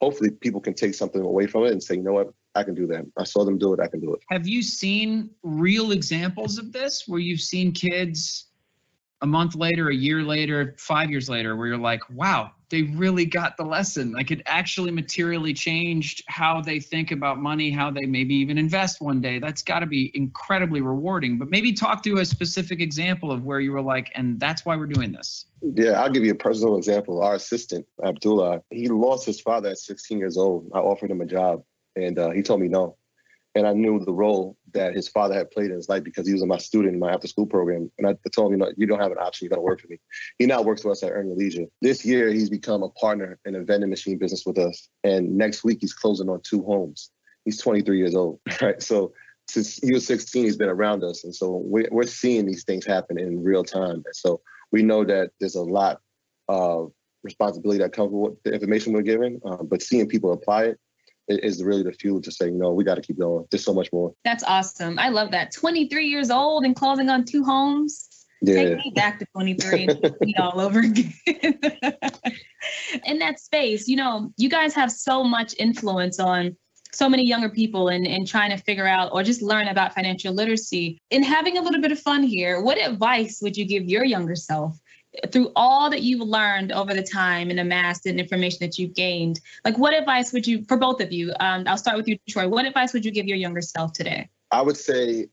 hopefully 0.00 0.30
people 0.30 0.60
can 0.60 0.72
take 0.72 0.94
something 0.94 1.20
away 1.20 1.46
from 1.46 1.66
it 1.66 1.72
and 1.72 1.82
say, 1.82 1.96
you 1.96 2.02
know 2.02 2.14
what, 2.14 2.32
I 2.54 2.62
can 2.62 2.74
do 2.74 2.86
that. 2.86 3.04
I 3.18 3.24
saw 3.24 3.44
them 3.44 3.58
do 3.58 3.74
it, 3.74 3.80
I 3.80 3.88
can 3.88 4.00
do 4.00 4.14
it. 4.14 4.20
Have 4.30 4.48
you 4.48 4.62
seen 4.62 5.30
real 5.42 5.92
examples 5.92 6.56
of 6.56 6.72
this 6.72 7.06
where 7.06 7.20
you've 7.20 7.40
seen 7.40 7.70
kids 7.70 8.46
a 9.20 9.26
month 9.26 9.54
later, 9.54 9.88
a 9.90 9.94
year 9.94 10.22
later, 10.22 10.76
five 10.78 11.10
years 11.10 11.28
later, 11.28 11.56
where 11.56 11.66
you're 11.66 11.76
like, 11.76 12.08
wow, 12.08 12.52
they 12.70 12.82
really 12.82 13.24
got 13.24 13.56
the 13.56 13.64
lesson. 13.64 14.12
Like 14.12 14.30
it 14.30 14.42
actually 14.46 14.90
materially 14.90 15.54
changed 15.54 16.22
how 16.26 16.60
they 16.60 16.80
think 16.80 17.10
about 17.10 17.38
money, 17.38 17.70
how 17.70 17.90
they 17.90 18.06
maybe 18.06 18.34
even 18.34 18.58
invest 18.58 19.00
one 19.00 19.20
day. 19.20 19.38
That's 19.38 19.62
got 19.62 19.80
to 19.80 19.86
be 19.86 20.10
incredibly 20.14 20.80
rewarding. 20.80 21.38
But 21.38 21.50
maybe 21.50 21.72
talk 21.72 22.02
to 22.04 22.18
a 22.18 22.24
specific 22.24 22.80
example 22.80 23.32
of 23.32 23.44
where 23.44 23.60
you 23.60 23.72
were 23.72 23.82
like, 23.82 24.12
and 24.14 24.38
that's 24.38 24.66
why 24.66 24.76
we're 24.76 24.86
doing 24.86 25.12
this. 25.12 25.46
Yeah, 25.62 26.02
I'll 26.02 26.10
give 26.10 26.24
you 26.24 26.32
a 26.32 26.36
personal 26.36 26.76
example. 26.76 27.22
Our 27.22 27.36
assistant, 27.36 27.86
Abdullah, 28.04 28.62
he 28.70 28.88
lost 28.88 29.24
his 29.24 29.40
father 29.40 29.70
at 29.70 29.78
16 29.78 30.18
years 30.18 30.36
old. 30.36 30.70
I 30.74 30.78
offered 30.78 31.10
him 31.10 31.20
a 31.20 31.26
job 31.26 31.62
and 31.96 32.18
uh, 32.18 32.30
he 32.30 32.42
told 32.42 32.60
me 32.60 32.68
no 32.68 32.96
and 33.54 33.66
I 33.66 33.72
knew 33.72 33.98
the 34.04 34.12
role 34.12 34.56
that 34.74 34.94
his 34.94 35.08
father 35.08 35.34
had 35.34 35.50
played 35.50 35.70
in 35.70 35.76
his 35.76 35.88
life 35.88 36.04
because 36.04 36.26
he 36.26 36.32
was 36.32 36.44
my 36.44 36.58
student 36.58 36.94
in 36.94 37.00
my 37.00 37.12
after 37.12 37.26
school 37.26 37.46
program. 37.46 37.90
And 37.98 38.06
I 38.06 38.14
told 38.30 38.52
him, 38.52 38.60
you 38.60 38.64
know, 38.64 38.72
you 38.76 38.86
don't 38.86 39.00
have 39.00 39.12
an 39.12 39.18
option. 39.18 39.46
You 39.46 39.50
got 39.50 39.56
to 39.56 39.62
work 39.62 39.80
for 39.80 39.88
me. 39.88 39.98
He 40.38 40.46
now 40.46 40.62
works 40.62 40.82
for 40.82 40.90
us 40.90 41.02
at 41.02 41.10
Earn 41.10 41.28
Your 41.28 41.36
Leisure. 41.36 41.64
This 41.80 42.04
year, 42.04 42.28
he's 42.28 42.50
become 42.50 42.82
a 42.82 42.90
partner 42.90 43.38
in 43.44 43.56
a 43.56 43.64
vending 43.64 43.90
machine 43.90 44.18
business 44.18 44.44
with 44.44 44.58
us. 44.58 44.88
And 45.02 45.36
next 45.36 45.64
week, 45.64 45.78
he's 45.80 45.94
closing 45.94 46.28
on 46.28 46.40
two 46.42 46.62
homes. 46.62 47.10
He's 47.44 47.60
23 47.60 47.98
years 47.98 48.14
old, 48.14 48.40
right? 48.60 48.82
So 48.82 49.12
since 49.48 49.76
he 49.76 49.92
was 49.92 50.06
16, 50.06 50.44
he's 50.44 50.56
been 50.56 50.68
around 50.68 51.02
us. 51.02 51.24
And 51.24 51.34
so 51.34 51.62
we're, 51.64 51.88
we're 51.90 52.06
seeing 52.06 52.46
these 52.46 52.64
things 52.64 52.84
happen 52.84 53.18
in 53.18 53.42
real 53.42 53.64
time. 53.64 54.04
So 54.12 54.42
we 54.70 54.82
know 54.82 55.04
that 55.04 55.30
there's 55.40 55.54
a 55.54 55.62
lot 55.62 56.00
of 56.48 56.92
responsibility 57.22 57.78
that 57.82 57.92
comes 57.92 58.10
with 58.12 58.42
the 58.44 58.52
information 58.52 58.92
we're 58.92 59.02
given, 59.02 59.40
um, 59.44 59.66
but 59.68 59.82
seeing 59.82 60.06
people 60.06 60.32
apply 60.32 60.64
it 60.64 60.80
is 61.28 61.62
really 61.62 61.82
the 61.82 61.92
fuel 61.92 62.20
to 62.22 62.30
say, 62.30 62.50
no, 62.50 62.72
we 62.72 62.84
got 62.84 62.96
to 62.96 63.02
keep 63.02 63.18
going. 63.18 63.44
There's 63.50 63.64
so 63.64 63.74
much 63.74 63.88
more. 63.92 64.12
That's 64.24 64.44
awesome. 64.44 64.98
I 64.98 65.08
love 65.08 65.30
that. 65.32 65.52
23 65.52 66.06
years 66.06 66.30
old 66.30 66.64
and 66.64 66.74
closing 66.74 67.08
on 67.10 67.24
two 67.24 67.44
homes. 67.44 68.08
Yeah. 68.40 68.54
Take 68.54 68.78
me 68.78 68.92
back 68.94 69.18
to 69.18 69.26
23 69.32 69.88
and 69.88 70.16
me 70.20 70.34
all 70.38 70.60
over 70.60 70.80
again. 70.80 71.12
In 73.04 73.18
that 73.18 73.40
space, 73.40 73.88
you 73.88 73.96
know, 73.96 74.32
you 74.36 74.48
guys 74.48 74.74
have 74.74 74.92
so 74.92 75.24
much 75.24 75.54
influence 75.58 76.20
on 76.20 76.56
so 76.92 77.08
many 77.08 77.26
younger 77.26 77.50
people 77.50 77.88
and, 77.88 78.06
and 78.06 78.26
trying 78.26 78.50
to 78.50 78.56
figure 78.56 78.86
out 78.86 79.10
or 79.12 79.22
just 79.22 79.42
learn 79.42 79.68
about 79.68 79.94
financial 79.94 80.32
literacy. 80.32 80.98
In 81.10 81.22
having 81.22 81.58
a 81.58 81.60
little 81.60 81.80
bit 81.80 81.92
of 81.92 81.98
fun 81.98 82.22
here, 82.22 82.62
what 82.62 82.78
advice 82.78 83.40
would 83.42 83.56
you 83.56 83.64
give 83.64 83.84
your 83.84 84.04
younger 84.04 84.36
self 84.36 84.78
through 85.30 85.52
all 85.56 85.90
that 85.90 86.02
you've 86.02 86.20
learned 86.20 86.72
over 86.72 86.94
the 86.94 87.02
time 87.02 87.50
and 87.50 87.60
amassed 87.60 88.06
and 88.06 88.20
information 88.20 88.58
that 88.60 88.78
you've 88.78 88.94
gained, 88.94 89.40
like 89.64 89.78
what 89.78 89.94
advice 89.94 90.32
would 90.32 90.46
you, 90.46 90.64
for 90.64 90.76
both 90.76 91.00
of 91.00 91.12
you, 91.12 91.32
um, 91.40 91.64
I'll 91.66 91.78
start 91.78 91.96
with 91.96 92.08
you, 92.08 92.18
Troy, 92.28 92.48
what 92.48 92.66
advice 92.66 92.92
would 92.92 93.04
you 93.04 93.10
give 93.10 93.26
your 93.26 93.36
younger 93.36 93.60
self 93.60 93.92
today? 93.92 94.28
I 94.50 94.62
would 94.62 94.76
say 94.76 95.28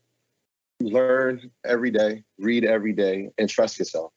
learn 0.80 1.50
every 1.64 1.90
day, 1.90 2.24
read 2.38 2.64
every 2.64 2.92
day, 2.92 3.30
and 3.38 3.48
trust 3.48 3.78
yourself. 3.78 4.12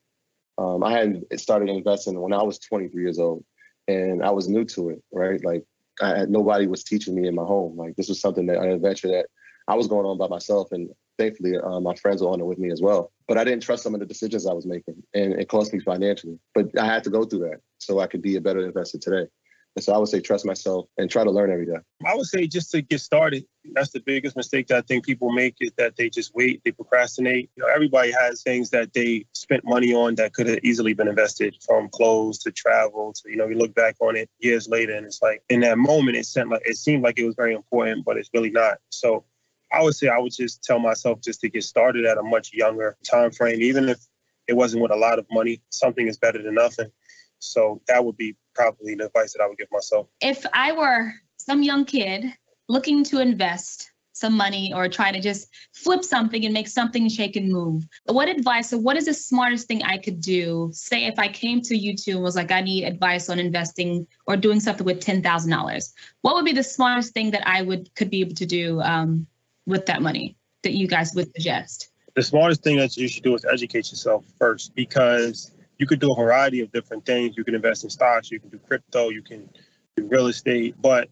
Um, 0.57 0.83
I 0.83 0.91
had 0.91 1.23
started 1.39 1.69
investing 1.69 2.19
when 2.19 2.33
I 2.33 2.43
was 2.43 2.59
23 2.59 3.01
years 3.01 3.17
old 3.17 3.45
and 3.87 4.23
I 4.23 4.29
was 4.31 4.49
new 4.49 4.65
to 4.65 4.89
it, 4.89 5.01
right? 5.11 5.43
Like 5.43 5.63
I 6.01 6.19
had 6.19 6.29
nobody 6.29 6.67
was 6.67 6.83
teaching 6.83 7.15
me 7.15 7.27
in 7.27 7.35
my 7.35 7.43
home. 7.43 7.77
Like 7.77 7.95
this 7.95 8.09
was 8.09 8.19
something 8.19 8.45
that 8.47 8.57
an 8.57 8.71
adventure 8.71 9.07
that 9.09 9.27
I 9.67 9.75
was 9.75 9.87
going 9.87 10.05
on 10.05 10.17
by 10.17 10.27
myself. 10.27 10.71
And 10.71 10.89
thankfully, 11.19 11.57
uh, 11.57 11.79
my 11.79 11.93
friends 11.95 12.23
were 12.23 12.29
on 12.29 12.39
it 12.39 12.45
with 12.45 12.57
me 12.57 12.71
as 12.71 12.81
well. 12.81 13.11
But 13.27 13.37
I 13.37 13.43
didn't 13.43 13.61
trust 13.61 13.83
some 13.83 13.93
of 13.93 13.99
the 13.99 14.05
decisions 14.05 14.47
I 14.47 14.53
was 14.53 14.65
making, 14.65 15.03
and 15.13 15.33
it 15.33 15.49
cost 15.49 15.73
me 15.73 15.79
financially. 15.79 16.39
But 16.55 16.77
I 16.79 16.85
had 16.85 17.03
to 17.03 17.11
go 17.11 17.25
through 17.25 17.49
that 17.49 17.59
so 17.77 17.99
I 17.99 18.07
could 18.07 18.23
be 18.23 18.37
a 18.37 18.41
better 18.41 18.65
investor 18.65 18.97
today. 18.97 19.27
And 19.75 19.83
so 19.83 19.93
I 19.93 19.97
would 19.99 20.07
say 20.07 20.19
trust 20.19 20.45
myself 20.45 20.87
and 20.97 21.11
try 21.11 21.23
to 21.23 21.29
learn 21.29 21.51
every 21.51 21.67
day. 21.67 21.77
I 22.05 22.15
would 22.15 22.25
say 22.25 22.47
just 22.47 22.71
to 22.71 22.81
get 22.81 23.01
started. 23.01 23.45
That's 23.73 23.91
the 23.91 23.99
biggest 23.99 24.35
mistake 24.35 24.67
that 24.67 24.77
I 24.77 24.81
think 24.81 25.05
people 25.05 25.31
make 25.31 25.55
is 25.59 25.71
that 25.77 25.95
they 25.95 26.09
just 26.09 26.33
wait, 26.33 26.61
they 26.65 26.71
procrastinate. 26.71 27.51
You 27.55 27.63
know, 27.63 27.69
everybody 27.69 28.11
has 28.11 28.41
things 28.41 28.71
that 28.71 28.93
they 28.93 29.25
spent 29.33 29.63
money 29.63 29.93
on 29.93 30.15
that 30.15 30.33
could 30.33 30.47
have 30.47 30.59
easily 30.63 30.93
been 30.93 31.07
invested, 31.07 31.55
from 31.63 31.87
clothes 31.89 32.39
to 32.39 32.51
travel 32.51 33.13
to 33.13 33.29
you 33.29 33.37
know, 33.37 33.47
you 33.47 33.55
look 33.55 33.75
back 33.75 33.95
on 33.99 34.15
it 34.15 34.27
years 34.39 34.67
later 34.67 34.93
and 34.95 35.05
it's 35.05 35.21
like 35.21 35.43
in 35.49 35.59
that 35.59 35.77
moment 35.77 36.17
it 36.17 36.25
seemed 36.25 36.49
like 36.49 36.63
it 36.65 36.77
seemed 36.77 37.03
like 37.03 37.19
it 37.19 37.25
was 37.25 37.35
very 37.35 37.53
important, 37.53 38.05
but 38.05 38.17
it's 38.17 38.29
really 38.33 38.51
not. 38.51 38.79
So 38.89 39.23
I 39.71 39.83
would 39.83 39.95
say 39.95 40.07
I 40.07 40.17
would 40.17 40.33
just 40.33 40.63
tell 40.63 40.79
myself 40.79 41.21
just 41.21 41.41
to 41.41 41.49
get 41.49 41.63
started 41.63 42.05
at 42.05 42.17
a 42.17 42.23
much 42.23 42.51
younger 42.53 42.97
time 43.03 43.31
frame, 43.31 43.61
even 43.61 43.89
if 43.89 43.99
it 44.47 44.53
wasn't 44.53 44.81
with 44.81 44.91
a 44.91 44.95
lot 44.95 45.19
of 45.19 45.25
money. 45.31 45.61
Something 45.69 46.07
is 46.07 46.17
better 46.17 46.41
than 46.41 46.55
nothing. 46.55 46.91
So 47.39 47.81
that 47.87 48.03
would 48.03 48.17
be 48.17 48.35
probably 48.55 48.95
the 48.95 49.05
advice 49.05 49.33
that 49.33 49.43
I 49.43 49.47
would 49.47 49.57
give 49.57 49.71
myself. 49.71 50.07
If 50.21 50.45
I 50.53 50.71
were 50.71 51.13
some 51.37 51.63
young 51.63 51.85
kid 51.85 52.25
looking 52.67 53.03
to 53.05 53.21
invest 53.21 53.91
some 54.19 54.35
money 54.35 54.73
or 54.73 54.89
try 54.89 55.11
to 55.11 55.19
just 55.21 55.47
flip 55.73 56.03
something 56.03 56.43
and 56.43 56.53
make 56.53 56.67
something 56.67 57.07
shake 57.07 57.37
and 57.37 57.51
move. 57.51 57.87
What 58.05 58.27
advice 58.27 58.73
or 58.73 58.77
what 58.77 58.97
is 58.97 59.05
the 59.05 59.13
smartest 59.13 59.67
thing 59.67 59.81
I 59.83 59.97
could 59.97 60.19
do? 60.19 60.69
Say 60.73 61.05
if 61.05 61.17
I 61.17 61.29
came 61.29 61.61
to 61.61 61.77
you 61.77 61.95
two 61.95 62.15
and 62.15 62.23
was 62.23 62.35
like, 62.35 62.51
I 62.51 62.61
need 62.61 62.83
advice 62.83 63.29
on 63.29 63.39
investing 63.39 64.05
or 64.27 64.35
doing 64.35 64.59
something 64.59 64.85
with 64.85 64.99
ten 64.99 65.23
thousand 65.23 65.51
dollars. 65.51 65.93
What 66.21 66.35
would 66.35 66.45
be 66.45 66.51
the 66.51 66.63
smartest 66.63 67.13
thing 67.13 67.31
that 67.31 67.47
I 67.47 67.61
would 67.61 67.95
could 67.95 68.09
be 68.09 68.19
able 68.19 68.35
to 68.35 68.45
do 68.45 68.81
um, 68.81 69.25
with 69.69 69.85
that 69.85 70.01
money 70.01 70.35
that 70.63 70.73
you 70.73 70.87
guys 70.87 71.13
would 71.15 71.31
suggest? 71.33 71.89
The 72.15 72.23
smartest 72.23 72.63
thing 72.63 72.77
that 72.77 72.97
you 72.97 73.07
should 73.07 73.23
do 73.23 73.35
is 73.35 73.45
educate 73.45 73.91
yourself 73.91 74.25
first 74.37 74.75
because 74.75 75.51
you 75.77 75.85
could 75.87 75.99
do 75.99 76.11
a 76.11 76.15
variety 76.15 76.59
of 76.61 76.71
different 76.71 77.05
things. 77.05 77.37
You 77.37 77.43
can 77.45 77.55
invest 77.55 77.83
in 77.83 77.89
stocks, 77.89 78.29
you 78.29 78.39
can 78.39 78.49
do 78.49 78.59
crypto, 78.59 79.09
you 79.09 79.21
can 79.21 79.49
do 79.95 80.05
real 80.07 80.27
estate, 80.27 80.75
but 80.81 81.07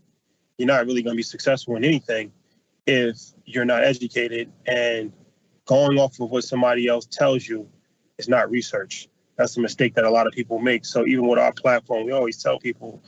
you're 0.58 0.68
not 0.68 0.86
really 0.86 1.02
going 1.02 1.14
to 1.14 1.18
be 1.18 1.24
successful 1.24 1.76
in 1.76 1.86
anything 1.86 2.32
if 2.86 3.18
you're 3.46 3.66
not 3.66 3.84
educated 3.84 4.52
and 4.66 5.14
going 5.66 5.98
off 6.00 6.20
of 6.20 6.30
what 6.30 6.44
somebody 6.44 6.88
else 6.88 7.06
tells 7.06 7.48
you 7.48 7.70
is 8.18 8.28
not 8.28 8.50
research. 8.50 9.08
That's 9.38 9.56
a 9.58 9.60
mistake 9.60 9.94
that 9.96 10.04
a 10.04 10.10
lot 10.10 10.26
of 10.26 10.34
people 10.34 10.58
make. 10.60 10.84
So 10.86 11.06
even 11.06 11.28
with 11.28 11.38
our 11.38 11.54
platform, 11.54 12.06
we 12.06 12.12
always 12.12 12.42
tell 12.42 12.58
people 12.58 13.04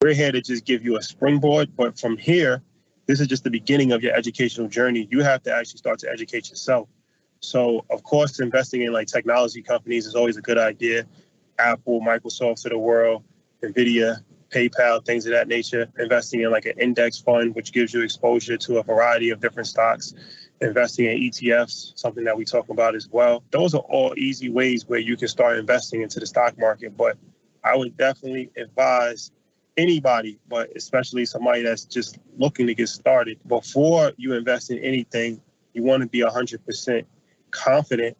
we're 0.00 0.14
here 0.14 0.32
to 0.32 0.40
just 0.40 0.64
give 0.64 0.84
you 0.84 0.96
a 0.96 1.02
springboard, 1.02 1.76
but 1.76 1.98
from 1.98 2.16
here, 2.16 2.62
this 3.06 3.20
is 3.20 3.26
just 3.26 3.44
the 3.44 3.50
beginning 3.50 3.92
of 3.92 4.02
your 4.02 4.14
educational 4.14 4.68
journey. 4.68 5.08
You 5.10 5.22
have 5.22 5.42
to 5.44 5.54
actually 5.54 5.78
start 5.78 5.98
to 6.00 6.10
educate 6.10 6.50
yourself. 6.50 6.88
So, 7.40 7.84
of 7.90 8.02
course, 8.02 8.40
investing 8.40 8.82
in 8.82 8.92
like 8.92 9.06
technology 9.06 9.62
companies 9.62 10.06
is 10.06 10.14
always 10.14 10.36
a 10.36 10.42
good 10.42 10.58
idea. 10.58 11.06
Apple, 11.58 12.00
Microsoft 12.00 12.62
to 12.62 12.68
the 12.68 12.78
world, 12.78 13.22
Nvidia, 13.62 14.22
PayPal, 14.50 15.04
things 15.04 15.26
of 15.26 15.32
that 15.32 15.48
nature. 15.48 15.88
Investing 15.98 16.40
in 16.40 16.50
like 16.50 16.66
an 16.66 16.78
index 16.78 17.18
fund, 17.18 17.54
which 17.54 17.72
gives 17.72 17.94
you 17.94 18.02
exposure 18.02 18.56
to 18.56 18.78
a 18.78 18.82
variety 18.82 19.30
of 19.30 19.40
different 19.40 19.68
stocks. 19.68 20.14
Investing 20.60 21.06
in 21.06 21.18
ETFs, 21.18 21.92
something 21.96 22.24
that 22.24 22.36
we 22.36 22.44
talk 22.44 22.68
about 22.70 22.94
as 22.94 23.08
well. 23.08 23.44
Those 23.50 23.74
are 23.74 23.82
all 23.82 24.14
easy 24.16 24.48
ways 24.48 24.88
where 24.88 24.98
you 24.98 25.16
can 25.16 25.28
start 25.28 25.58
investing 25.58 26.02
into 26.02 26.18
the 26.18 26.26
stock 26.26 26.58
market. 26.58 26.96
But 26.96 27.18
I 27.62 27.76
would 27.76 27.96
definitely 27.96 28.50
advise 28.56 29.30
anybody, 29.76 30.38
but 30.48 30.70
especially 30.76 31.24
somebody 31.26 31.62
that's 31.62 31.84
just 31.84 32.18
looking 32.36 32.66
to 32.66 32.74
get 32.74 32.88
started, 32.88 33.38
before 33.46 34.12
you 34.16 34.34
invest 34.34 34.70
in 34.70 34.78
anything, 34.78 35.40
you 35.72 35.82
want 35.82 36.02
to 36.02 36.08
be 36.08 36.20
100% 36.20 37.04
confident 37.50 38.16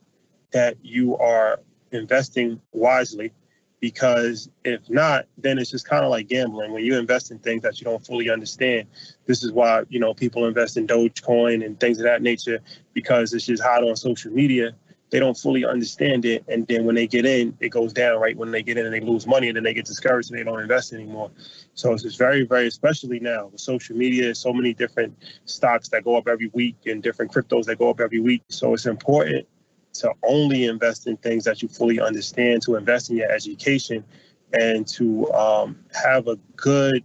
that 0.53 0.77
you 0.83 1.17
are 1.17 1.61
investing 1.93 2.61
wisely. 2.73 3.33
Because 3.79 4.49
if 4.65 4.89
not, 4.89 5.27
then 5.37 5.59
it's 5.59 5.71
just 5.71 5.87
kind 5.87 6.03
of 6.03 6.11
like 6.11 6.29
gambling. 6.29 6.73
When 6.73 6.85
you 6.85 6.99
invest 6.99 7.31
in 7.31 7.39
things 7.39 7.63
that 7.63 7.79
you 7.79 7.85
don't 7.85 8.05
fully 8.05 8.31
understand, 8.31 8.89
this 9.27 9.45
is 9.45 9.53
why 9.53 9.83
you 9.91 10.01
know 10.01 10.15
people 10.15 10.47
invest 10.47 10.79
in 10.79 10.87
Dogecoin 10.87 11.65
and 11.65 11.79
things 11.79 11.99
of 11.99 12.05
that 12.05 12.23
nature 12.23 12.61
because 12.95 13.35
it's 13.35 13.45
just 13.45 13.63
hot 13.63 13.85
on 13.85 13.95
social 13.95 14.33
media 14.33 14.75
they 15.11 15.21
don't 15.21 15.37
fully 15.37 15.65
understand 15.65 16.25
it. 16.25 16.45
And 16.49 16.67
then 16.67 16.85
when 16.85 16.95
they 16.95 17.07
get 17.07 17.25
in, 17.25 17.57
it 17.61 17.69
goes 17.69 17.93
down, 17.93 18.21
right? 18.21 18.37
When 18.37 18.51
they 18.51 18.63
get 18.63 18.77
in 18.77 18.87
and 18.87 18.95
they 18.95 19.01
lose 19.01 19.27
money 19.27 19.49
and 19.49 19.57
then 19.57 19.63
they 19.63 19.75
get 19.75 19.85
discouraged 19.85 20.31
and 20.31 20.39
they 20.39 20.45
don't 20.45 20.61
invest 20.61 20.93
anymore. 20.93 21.31
So 21.75 21.93
it's 21.93 22.03
just 22.03 22.19
very, 22.19 22.45
very, 22.45 22.67
especially 22.67 23.21
now 23.21 23.47
with 23.47 23.61
social 23.61 23.97
media, 23.97 24.35
so 24.35 24.53
many 24.53 24.75
different 24.75 25.17
stocks 25.45 25.89
that 25.91 26.05
go 26.05 26.17
up 26.17 26.27
every 26.27 26.51
week 26.53 26.77
and 26.87 27.03
different 27.03 27.33
cryptos 27.33 27.65
that 27.67 27.79
go 27.79 27.91
up 27.91 28.01
every 28.01 28.21
week. 28.21 28.43
So 28.49 28.75
it's 28.75 28.87
important 28.87 29.47
to 29.95 30.13
only 30.25 30.65
invest 30.65 31.07
in 31.07 31.17
things 31.19 31.45
that 31.45 31.63
you 31.63 31.69
fully 31.69 32.01
understand, 32.01 32.63
to 32.63 32.75
invest 32.75 33.11
in 33.11 33.17
your 33.17 33.31
education, 33.31 34.05
and 34.53 34.87
to 34.89 35.33
um, 35.33 35.79
have 35.93 36.29
a 36.29 36.37
good 36.57 37.05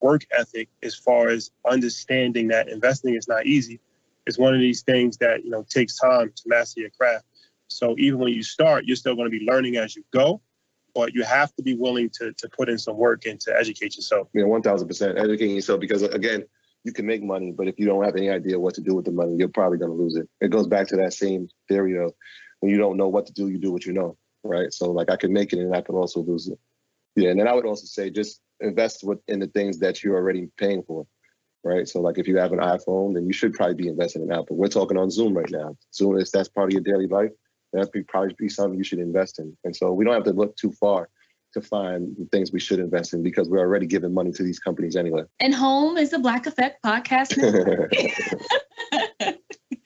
work 0.00 0.22
ethic 0.36 0.68
as 0.82 0.94
far 0.94 1.28
as 1.28 1.50
understanding 1.64 2.48
that 2.48 2.68
investing 2.68 3.14
is 3.14 3.28
not 3.28 3.46
easy 3.46 3.80
it's 4.26 4.38
one 4.38 4.54
of 4.54 4.60
these 4.60 4.82
things 4.82 5.16
that 5.18 5.44
you 5.44 5.50
know 5.50 5.64
takes 5.68 5.98
time 5.98 6.32
to 6.34 6.42
master 6.46 6.80
your 6.80 6.90
craft. 6.90 7.24
So 7.68 7.94
even 7.98 8.20
when 8.20 8.32
you 8.32 8.42
start, 8.42 8.84
you're 8.84 8.96
still 8.96 9.14
going 9.14 9.30
to 9.30 9.38
be 9.38 9.44
learning 9.44 9.76
as 9.76 9.96
you 9.96 10.04
go, 10.12 10.42
but 10.94 11.14
you 11.14 11.22
have 11.24 11.54
to 11.56 11.62
be 11.62 11.74
willing 11.74 12.10
to 12.18 12.32
to 12.32 12.48
put 12.48 12.68
in 12.68 12.78
some 12.78 12.96
work 12.96 13.26
and 13.26 13.40
to 13.40 13.56
educate 13.56 13.96
yourself. 13.96 14.28
Yeah, 14.32 14.44
one 14.44 14.62
thousand 14.62 14.88
percent 14.88 15.18
educating 15.18 15.56
yourself 15.56 15.80
because 15.80 16.02
again, 16.02 16.44
you 16.84 16.92
can 16.92 17.06
make 17.06 17.22
money, 17.22 17.52
but 17.52 17.68
if 17.68 17.78
you 17.78 17.86
don't 17.86 18.04
have 18.04 18.16
any 18.16 18.30
idea 18.30 18.58
what 18.58 18.74
to 18.74 18.80
do 18.80 18.94
with 18.94 19.04
the 19.04 19.12
money, 19.12 19.36
you're 19.36 19.48
probably 19.48 19.78
going 19.78 19.90
to 19.90 19.96
lose 19.96 20.16
it. 20.16 20.28
It 20.40 20.50
goes 20.50 20.66
back 20.66 20.88
to 20.88 20.96
that 20.96 21.14
same 21.14 21.48
theory 21.68 21.98
of 21.98 22.12
when 22.60 22.70
you 22.70 22.78
don't 22.78 22.96
know 22.96 23.08
what 23.08 23.26
to 23.26 23.32
do, 23.32 23.48
you 23.48 23.58
do 23.58 23.72
what 23.72 23.84
you 23.84 23.92
know, 23.92 24.16
right? 24.44 24.72
So 24.72 24.90
like 24.90 25.10
I 25.10 25.16
can 25.16 25.32
make 25.32 25.52
it 25.52 25.58
and 25.58 25.74
I 25.74 25.80
can 25.80 25.94
also 25.94 26.20
lose 26.20 26.48
it. 26.48 26.58
Yeah, 27.16 27.30
and 27.30 27.38
then 27.38 27.48
I 27.48 27.52
would 27.52 27.66
also 27.66 27.86
say 27.86 28.10
just 28.10 28.40
invest 28.60 29.04
in 29.28 29.40
the 29.40 29.48
things 29.48 29.78
that 29.80 30.02
you're 30.02 30.16
already 30.16 30.48
paying 30.56 30.82
for 30.82 31.06
right? 31.64 31.88
So 31.88 32.00
like 32.00 32.18
if 32.18 32.26
you 32.26 32.36
have 32.38 32.52
an 32.52 32.58
iPhone, 32.58 33.14
then 33.14 33.26
you 33.26 33.32
should 33.32 33.52
probably 33.52 33.74
be 33.74 33.88
investing 33.88 34.22
in 34.22 34.32
Apple. 34.32 34.56
We're 34.56 34.68
talking 34.68 34.98
on 34.98 35.10
Zoom 35.10 35.34
right 35.34 35.50
now. 35.50 35.76
Zoom 35.94 36.18
is 36.18 36.30
that's 36.30 36.48
part 36.48 36.68
of 36.68 36.72
your 36.72 36.82
daily 36.82 37.06
life. 37.06 37.30
That'd 37.72 37.92
be 37.92 38.02
probably 38.02 38.34
be 38.38 38.48
something 38.48 38.76
you 38.76 38.84
should 38.84 38.98
invest 38.98 39.38
in. 39.38 39.56
And 39.64 39.74
so 39.74 39.92
we 39.92 40.04
don't 40.04 40.14
have 40.14 40.24
to 40.24 40.32
look 40.32 40.56
too 40.56 40.72
far 40.72 41.08
to 41.54 41.60
find 41.60 42.14
the 42.18 42.26
things 42.26 42.52
we 42.52 42.60
should 42.60 42.78
invest 42.78 43.14
in 43.14 43.22
because 43.22 43.48
we're 43.48 43.60
already 43.60 43.86
giving 43.86 44.12
money 44.12 44.32
to 44.32 44.42
these 44.42 44.58
companies 44.58 44.96
anyway. 44.96 45.22
And 45.40 45.54
home 45.54 45.96
is 45.96 46.10
the 46.10 46.18
Black 46.18 46.46
Effect 46.46 46.82
podcast. 46.82 47.36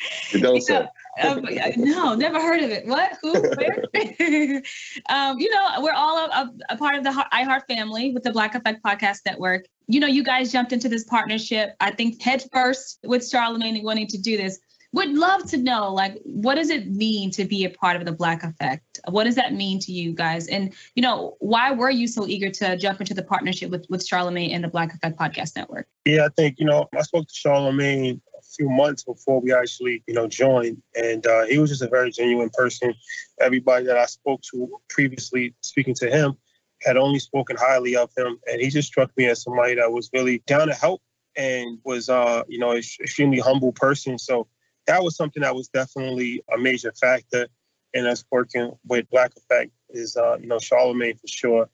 you 0.32 0.40
don't 0.40 0.60
say. 0.60 0.86
um, 1.22 1.46
no, 1.76 2.14
never 2.14 2.40
heard 2.40 2.62
of 2.62 2.70
it. 2.70 2.86
What? 2.86 3.16
Who? 3.22 3.32
Where? 3.32 3.84
um, 5.08 5.38
you 5.38 5.50
know, 5.50 5.68
we're 5.78 5.92
all 5.92 6.18
a, 6.18 6.28
a, 6.28 6.52
a, 6.70 6.76
part 6.76 6.96
of 6.96 7.04
the 7.04 7.10
iHeart 7.32 7.62
family 7.68 8.12
with 8.12 8.22
the 8.22 8.32
Black 8.32 8.54
Effect 8.54 8.82
Podcast 8.82 9.20
Network. 9.26 9.66
You 9.88 10.00
know, 10.00 10.06
you 10.06 10.24
guys 10.24 10.52
jumped 10.52 10.72
into 10.72 10.88
this 10.88 11.04
partnership, 11.04 11.76
I 11.80 11.92
think, 11.92 12.20
head 12.20 12.44
first 12.52 12.98
with 13.04 13.22
Charlamagne 13.22 13.76
and 13.76 13.84
wanting 13.84 14.08
to 14.08 14.18
do 14.18 14.36
this. 14.36 14.58
Would 14.92 15.10
love 15.10 15.48
to 15.50 15.58
know, 15.58 15.92
like, 15.92 16.18
what 16.22 16.54
does 16.54 16.70
it 16.70 16.88
mean 16.88 17.30
to 17.32 17.44
be 17.44 17.64
a 17.64 17.70
part 17.70 17.96
of 17.96 18.06
the 18.06 18.12
Black 18.12 18.42
Effect? 18.42 18.98
What 19.08 19.24
does 19.24 19.34
that 19.34 19.52
mean 19.52 19.78
to 19.80 19.92
you 19.92 20.14
guys? 20.14 20.46
And, 20.48 20.72
you 20.94 21.02
know, 21.02 21.36
why 21.38 21.72
were 21.72 21.90
you 21.90 22.08
so 22.08 22.26
eager 22.26 22.50
to 22.50 22.78
jump 22.78 23.00
into 23.00 23.12
the 23.12 23.22
partnership 23.22 23.70
with, 23.70 23.84
with 23.90 24.08
Charlamagne 24.08 24.54
and 24.54 24.64
the 24.64 24.68
Black 24.68 24.94
Effect 24.94 25.18
Podcast 25.18 25.54
Network? 25.54 25.86
Yeah, 26.06 26.24
I 26.24 26.28
think, 26.28 26.58
you 26.58 26.64
know, 26.64 26.88
I 26.96 27.02
spoke 27.02 27.26
to 27.28 27.34
Charlamagne 27.34 28.20
a 28.38 28.42
few 28.56 28.70
months 28.70 29.04
before 29.04 29.40
we 29.40 29.52
actually, 29.52 30.02
you 30.06 30.14
know, 30.14 30.26
joined. 30.26 30.80
And 30.94 31.26
uh, 31.26 31.44
he 31.44 31.58
was 31.58 31.70
just 31.70 31.82
a 31.82 31.88
very 31.88 32.10
genuine 32.10 32.50
person. 32.54 32.94
Everybody 33.40 33.84
that 33.86 33.98
I 33.98 34.06
spoke 34.06 34.40
to 34.52 34.80
previously, 34.88 35.54
speaking 35.60 35.94
to 35.96 36.08
him, 36.08 36.38
had 36.82 36.96
only 36.96 37.18
spoken 37.18 37.56
highly 37.58 37.96
of 37.96 38.10
him. 38.16 38.38
And 38.50 38.60
he 38.60 38.68
just 38.68 38.88
struck 38.88 39.10
me 39.16 39.26
as 39.26 39.42
somebody 39.42 39.74
that 39.76 39.92
was 39.92 40.10
really 40.12 40.42
down 40.46 40.68
to 40.68 40.74
help 40.74 41.02
and 41.36 41.78
was, 41.84 42.08
uh, 42.08 42.42
you 42.48 42.58
know, 42.58 42.72
extremely 42.72 43.38
humble 43.38 43.72
person. 43.72 44.18
So 44.18 44.48
that 44.86 45.02
was 45.02 45.16
something 45.16 45.42
that 45.42 45.54
was 45.54 45.68
definitely 45.68 46.42
a 46.52 46.58
major 46.58 46.92
factor 46.92 47.48
in 47.92 48.06
us 48.06 48.24
working 48.30 48.72
with 48.86 49.08
Black 49.10 49.32
Effect 49.36 49.72
is, 49.90 50.16
uh, 50.16 50.36
you 50.40 50.46
know, 50.46 50.56
Charlamagne 50.56 51.18
for 51.20 51.26
sure. 51.26 51.70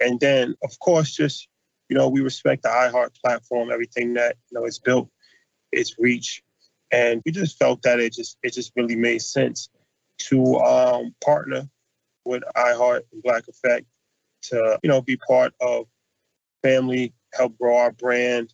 And 0.00 0.18
then, 0.20 0.54
of 0.62 0.78
course, 0.78 1.14
just, 1.14 1.48
you 1.88 1.96
know, 1.96 2.08
we 2.08 2.20
respect 2.20 2.62
the 2.62 2.68
iHeart 2.68 3.14
platform, 3.22 3.70
everything 3.70 4.14
that, 4.14 4.36
you 4.50 4.58
know, 4.58 4.66
is 4.66 4.78
built 4.78 5.08
its 5.72 5.96
reach. 5.98 6.42
And 6.90 7.22
we 7.24 7.32
just 7.32 7.58
felt 7.58 7.82
that 7.82 8.00
it 8.00 8.12
just 8.14 8.38
it 8.42 8.52
just 8.52 8.72
really 8.76 8.96
made 8.96 9.22
sense 9.22 9.68
to 10.18 10.56
um, 10.58 11.14
partner 11.22 11.68
with 12.24 12.42
iHeart 12.56 13.02
and 13.12 13.22
Black 13.22 13.48
Effect 13.48 13.86
to 14.50 14.78
you 14.82 14.88
know 14.88 15.02
be 15.02 15.16
part 15.28 15.52
of 15.60 15.86
family, 16.62 17.12
help 17.34 17.56
grow 17.58 17.76
our 17.76 17.92
brand, 17.92 18.52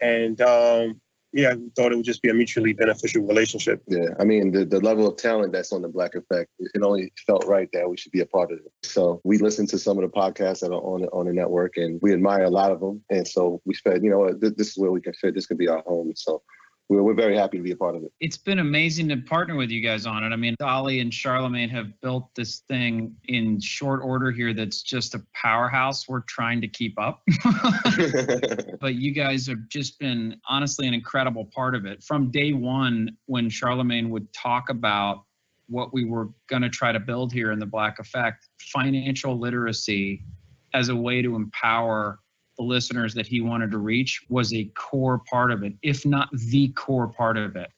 and 0.00 0.40
um, 0.40 1.00
yeah, 1.32 1.54
we 1.54 1.70
thought 1.76 1.92
it 1.92 1.96
would 1.96 2.04
just 2.04 2.22
be 2.22 2.30
a 2.30 2.34
mutually 2.34 2.72
beneficial 2.72 3.22
relationship. 3.22 3.82
Yeah, 3.86 4.08
I 4.18 4.24
mean 4.24 4.50
the, 4.52 4.64
the 4.64 4.80
level 4.80 5.06
of 5.06 5.16
talent 5.16 5.52
that's 5.52 5.72
on 5.72 5.82
the 5.82 5.88
Black 5.88 6.14
Effect, 6.14 6.50
it 6.58 6.82
only 6.82 7.12
felt 7.26 7.44
right 7.46 7.68
that 7.72 7.88
we 7.88 7.96
should 7.96 8.12
be 8.12 8.20
a 8.20 8.26
part 8.26 8.50
of 8.50 8.58
it. 8.58 8.72
So 8.82 9.20
we 9.24 9.38
listened 9.38 9.68
to 9.70 9.78
some 9.78 9.98
of 9.98 10.02
the 10.02 10.16
podcasts 10.16 10.60
that 10.60 10.70
are 10.70 10.80
on 10.80 11.04
on 11.06 11.26
the 11.26 11.32
network, 11.32 11.76
and 11.76 12.00
we 12.02 12.12
admire 12.12 12.44
a 12.44 12.50
lot 12.50 12.72
of 12.72 12.80
them. 12.80 13.04
And 13.10 13.26
so 13.26 13.60
we 13.64 13.74
said, 13.74 14.02
you 14.02 14.10
know, 14.10 14.32
this, 14.32 14.52
this 14.56 14.68
is 14.68 14.78
where 14.78 14.90
we 14.90 15.00
can 15.00 15.12
fit. 15.14 15.34
This 15.34 15.46
could 15.46 15.58
be 15.58 15.68
our 15.68 15.82
home. 15.86 16.12
So 16.16 16.42
we're, 16.88 17.02
we're 17.02 17.14
very 17.14 17.36
happy 17.36 17.58
to 17.58 17.62
be 17.62 17.72
a 17.72 17.76
part 17.76 17.94
of 17.94 18.02
it. 18.02 18.12
It's 18.20 18.36
been 18.36 18.58
amazing 18.58 19.08
to 19.08 19.16
partner 19.18 19.56
with 19.56 19.70
you 19.70 19.82
guys 19.82 20.06
on 20.06 20.24
it. 20.24 20.32
I 20.32 20.36
mean, 20.36 20.54
Dolly 20.58 21.00
and 21.00 21.12
Charlamagne 21.12 21.70
have 21.70 22.00
built 22.00 22.34
this 22.34 22.60
thing 22.68 23.14
in 23.24 23.60
short 23.60 24.00
order 24.02 24.30
here 24.30 24.54
that's 24.54 24.82
just 24.82 25.14
a 25.14 25.22
powerhouse. 25.34 26.08
We're 26.08 26.20
trying 26.20 26.60
to 26.62 26.68
keep 26.68 26.98
up. 26.98 27.22
but 28.80 28.94
you 28.94 29.12
guys 29.12 29.46
have 29.46 29.68
just 29.68 29.98
been 29.98 30.40
honestly 30.48 30.86
an 30.86 30.94
incredible 30.94 31.44
part 31.44 31.74
of 31.74 31.84
it. 31.84 32.02
From 32.02 32.30
day 32.30 32.52
one, 32.52 33.16
when 33.26 33.48
Charlamagne 33.50 34.08
would 34.08 34.32
talk 34.32 34.70
about 34.70 35.24
what 35.68 35.92
we 35.92 36.04
were 36.04 36.30
going 36.48 36.62
to 36.62 36.70
try 36.70 36.92
to 36.92 37.00
build 37.00 37.32
here 37.32 37.52
in 37.52 37.58
the 37.58 37.66
Black 37.66 37.98
Effect, 37.98 38.48
financial 38.58 39.38
literacy 39.38 40.24
as 40.72 40.88
a 40.88 40.96
way 40.96 41.20
to 41.20 41.36
empower 41.36 42.20
the 42.58 42.64
listeners 42.64 43.14
that 43.14 43.26
he 43.26 43.40
wanted 43.40 43.70
to 43.70 43.78
reach 43.78 44.22
was 44.28 44.52
a 44.52 44.64
core 44.74 45.18
part 45.18 45.52
of 45.52 45.62
it, 45.62 45.74
if 45.82 46.04
not 46.04 46.28
the 46.32 46.68
core 46.68 47.06
part 47.06 47.36
of 47.36 47.56
it. 47.56 47.70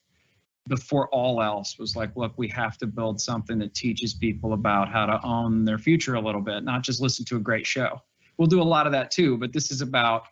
Before 0.69 1.09
all 1.09 1.43
else 1.43 1.79
was 1.79 1.97
like, 1.97 2.17
look, 2.17 2.33
we 2.37 2.49
have 2.49 2.79
to 2.79 2.87
build 2.87 3.21
something 3.21 3.59
that 3.59 3.75
teaches 3.75 4.15
people 4.15 4.53
about 4.53 4.89
how 4.89 5.07
to 5.07 5.21
own 5.25 5.65
their 5.65 5.79
future 5.79 6.15
a 6.15 6.21
little 6.21 6.41
bit, 6.41 6.65
not 6.65 6.83
just 6.83 7.01
listen 7.01 7.25
to 7.27 7.37
a 7.37 7.41
great 7.41 7.67
show. 7.67 8.01
We'll 8.37 8.47
do 8.47 8.63
a 8.63 8.65
lot 8.65 8.87
of 8.87 8.93
that 8.93 9.11
too, 9.11 9.37
but 9.37 9.53
this 9.53 9.71
is 9.71 9.81
about 9.81 10.25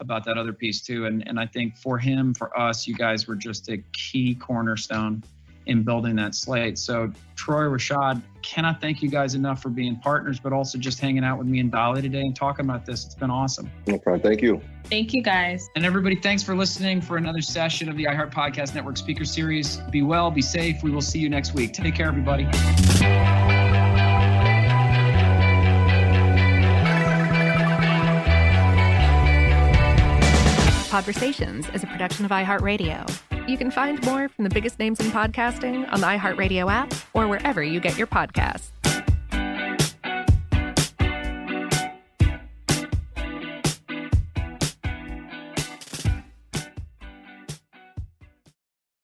about 0.00 0.24
that 0.24 0.36
other 0.36 0.52
piece 0.52 0.82
too. 0.82 1.06
And 1.06 1.26
and 1.28 1.38
I 1.38 1.46
think 1.46 1.76
for 1.76 1.98
him, 1.98 2.34
for 2.34 2.56
us, 2.58 2.86
you 2.86 2.94
guys 2.94 3.26
were 3.26 3.36
just 3.36 3.68
a 3.68 3.78
key 3.92 4.34
cornerstone 4.34 5.22
in 5.66 5.82
building 5.82 6.16
that 6.16 6.34
slate. 6.34 6.78
So, 6.78 7.10
Troy, 7.36 7.64
Rashad, 7.64 8.22
cannot 8.42 8.80
thank 8.80 9.02
you 9.02 9.08
guys 9.08 9.34
enough 9.34 9.62
for 9.62 9.68
being 9.68 9.96
partners, 9.96 10.38
but 10.38 10.52
also 10.52 10.78
just 10.78 11.00
hanging 11.00 11.24
out 11.24 11.38
with 11.38 11.46
me 11.46 11.60
and 11.60 11.70
Dolly 11.70 12.02
today 12.02 12.20
and 12.20 12.36
talking 12.36 12.64
about 12.64 12.84
this. 12.84 13.04
It's 13.04 13.14
been 13.14 13.30
awesome. 13.30 13.70
No 13.86 13.98
problem. 13.98 14.22
Thank 14.22 14.42
you. 14.42 14.60
Thank 14.84 15.14
you, 15.14 15.22
guys. 15.22 15.68
And 15.76 15.84
everybody, 15.84 16.16
thanks 16.16 16.42
for 16.42 16.54
listening 16.54 17.00
for 17.00 17.16
another 17.16 17.40
session 17.40 17.88
of 17.88 17.96
the 17.96 18.04
iHeart 18.04 18.32
Podcast 18.32 18.74
Network 18.74 18.96
Speaker 18.96 19.24
Series. 19.24 19.78
Be 19.90 20.02
well, 20.02 20.30
be 20.30 20.42
safe. 20.42 20.82
We 20.82 20.90
will 20.90 21.00
see 21.00 21.18
you 21.18 21.28
next 21.28 21.54
week. 21.54 21.72
Take 21.72 21.94
care, 21.94 22.06
everybody. 22.06 22.44
Conversations 30.90 31.68
is 31.70 31.82
a 31.82 31.88
production 31.88 32.24
of 32.24 32.30
iHeartRadio. 32.30 33.33
You 33.46 33.58
can 33.58 33.70
find 33.70 34.02
more 34.06 34.28
from 34.30 34.44
the 34.44 34.50
biggest 34.50 34.78
names 34.78 35.00
in 35.00 35.06
podcasting 35.06 35.90
on 35.92 36.00
the 36.00 36.06
iHeartRadio 36.06 36.72
app 36.72 36.94
or 37.12 37.28
wherever 37.28 37.62
you 37.62 37.78
get 37.78 37.98
your 37.98 38.06
podcasts. 38.06 38.70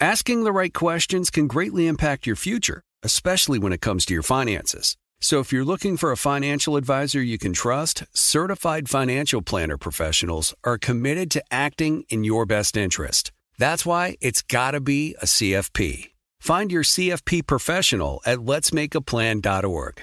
Asking 0.00 0.44
the 0.44 0.52
right 0.52 0.74
questions 0.74 1.30
can 1.30 1.46
greatly 1.46 1.86
impact 1.86 2.26
your 2.26 2.36
future, 2.36 2.82
especially 3.02 3.58
when 3.58 3.72
it 3.72 3.80
comes 3.80 4.04
to 4.06 4.12
your 4.12 4.22
finances. 4.22 4.94
So 5.22 5.40
if 5.40 5.50
you're 5.50 5.64
looking 5.64 5.96
for 5.96 6.12
a 6.12 6.18
financial 6.18 6.76
advisor 6.76 7.22
you 7.22 7.38
can 7.38 7.54
trust, 7.54 8.04
certified 8.12 8.90
financial 8.90 9.40
planner 9.40 9.78
professionals 9.78 10.54
are 10.64 10.76
committed 10.76 11.30
to 11.30 11.42
acting 11.50 12.04
in 12.10 12.24
your 12.24 12.44
best 12.44 12.76
interest. 12.76 13.32
That's 13.56 13.86
why 13.86 14.18
it's 14.20 14.42
got 14.42 14.72
to 14.72 14.80
be 14.80 15.14
a 15.22 15.24
CFP. 15.24 16.10
Find 16.40 16.70
your 16.70 16.82
CFP 16.82 17.46
professional 17.46 18.20
at 18.26 18.40
letsmakeaplan.org. 18.40 20.02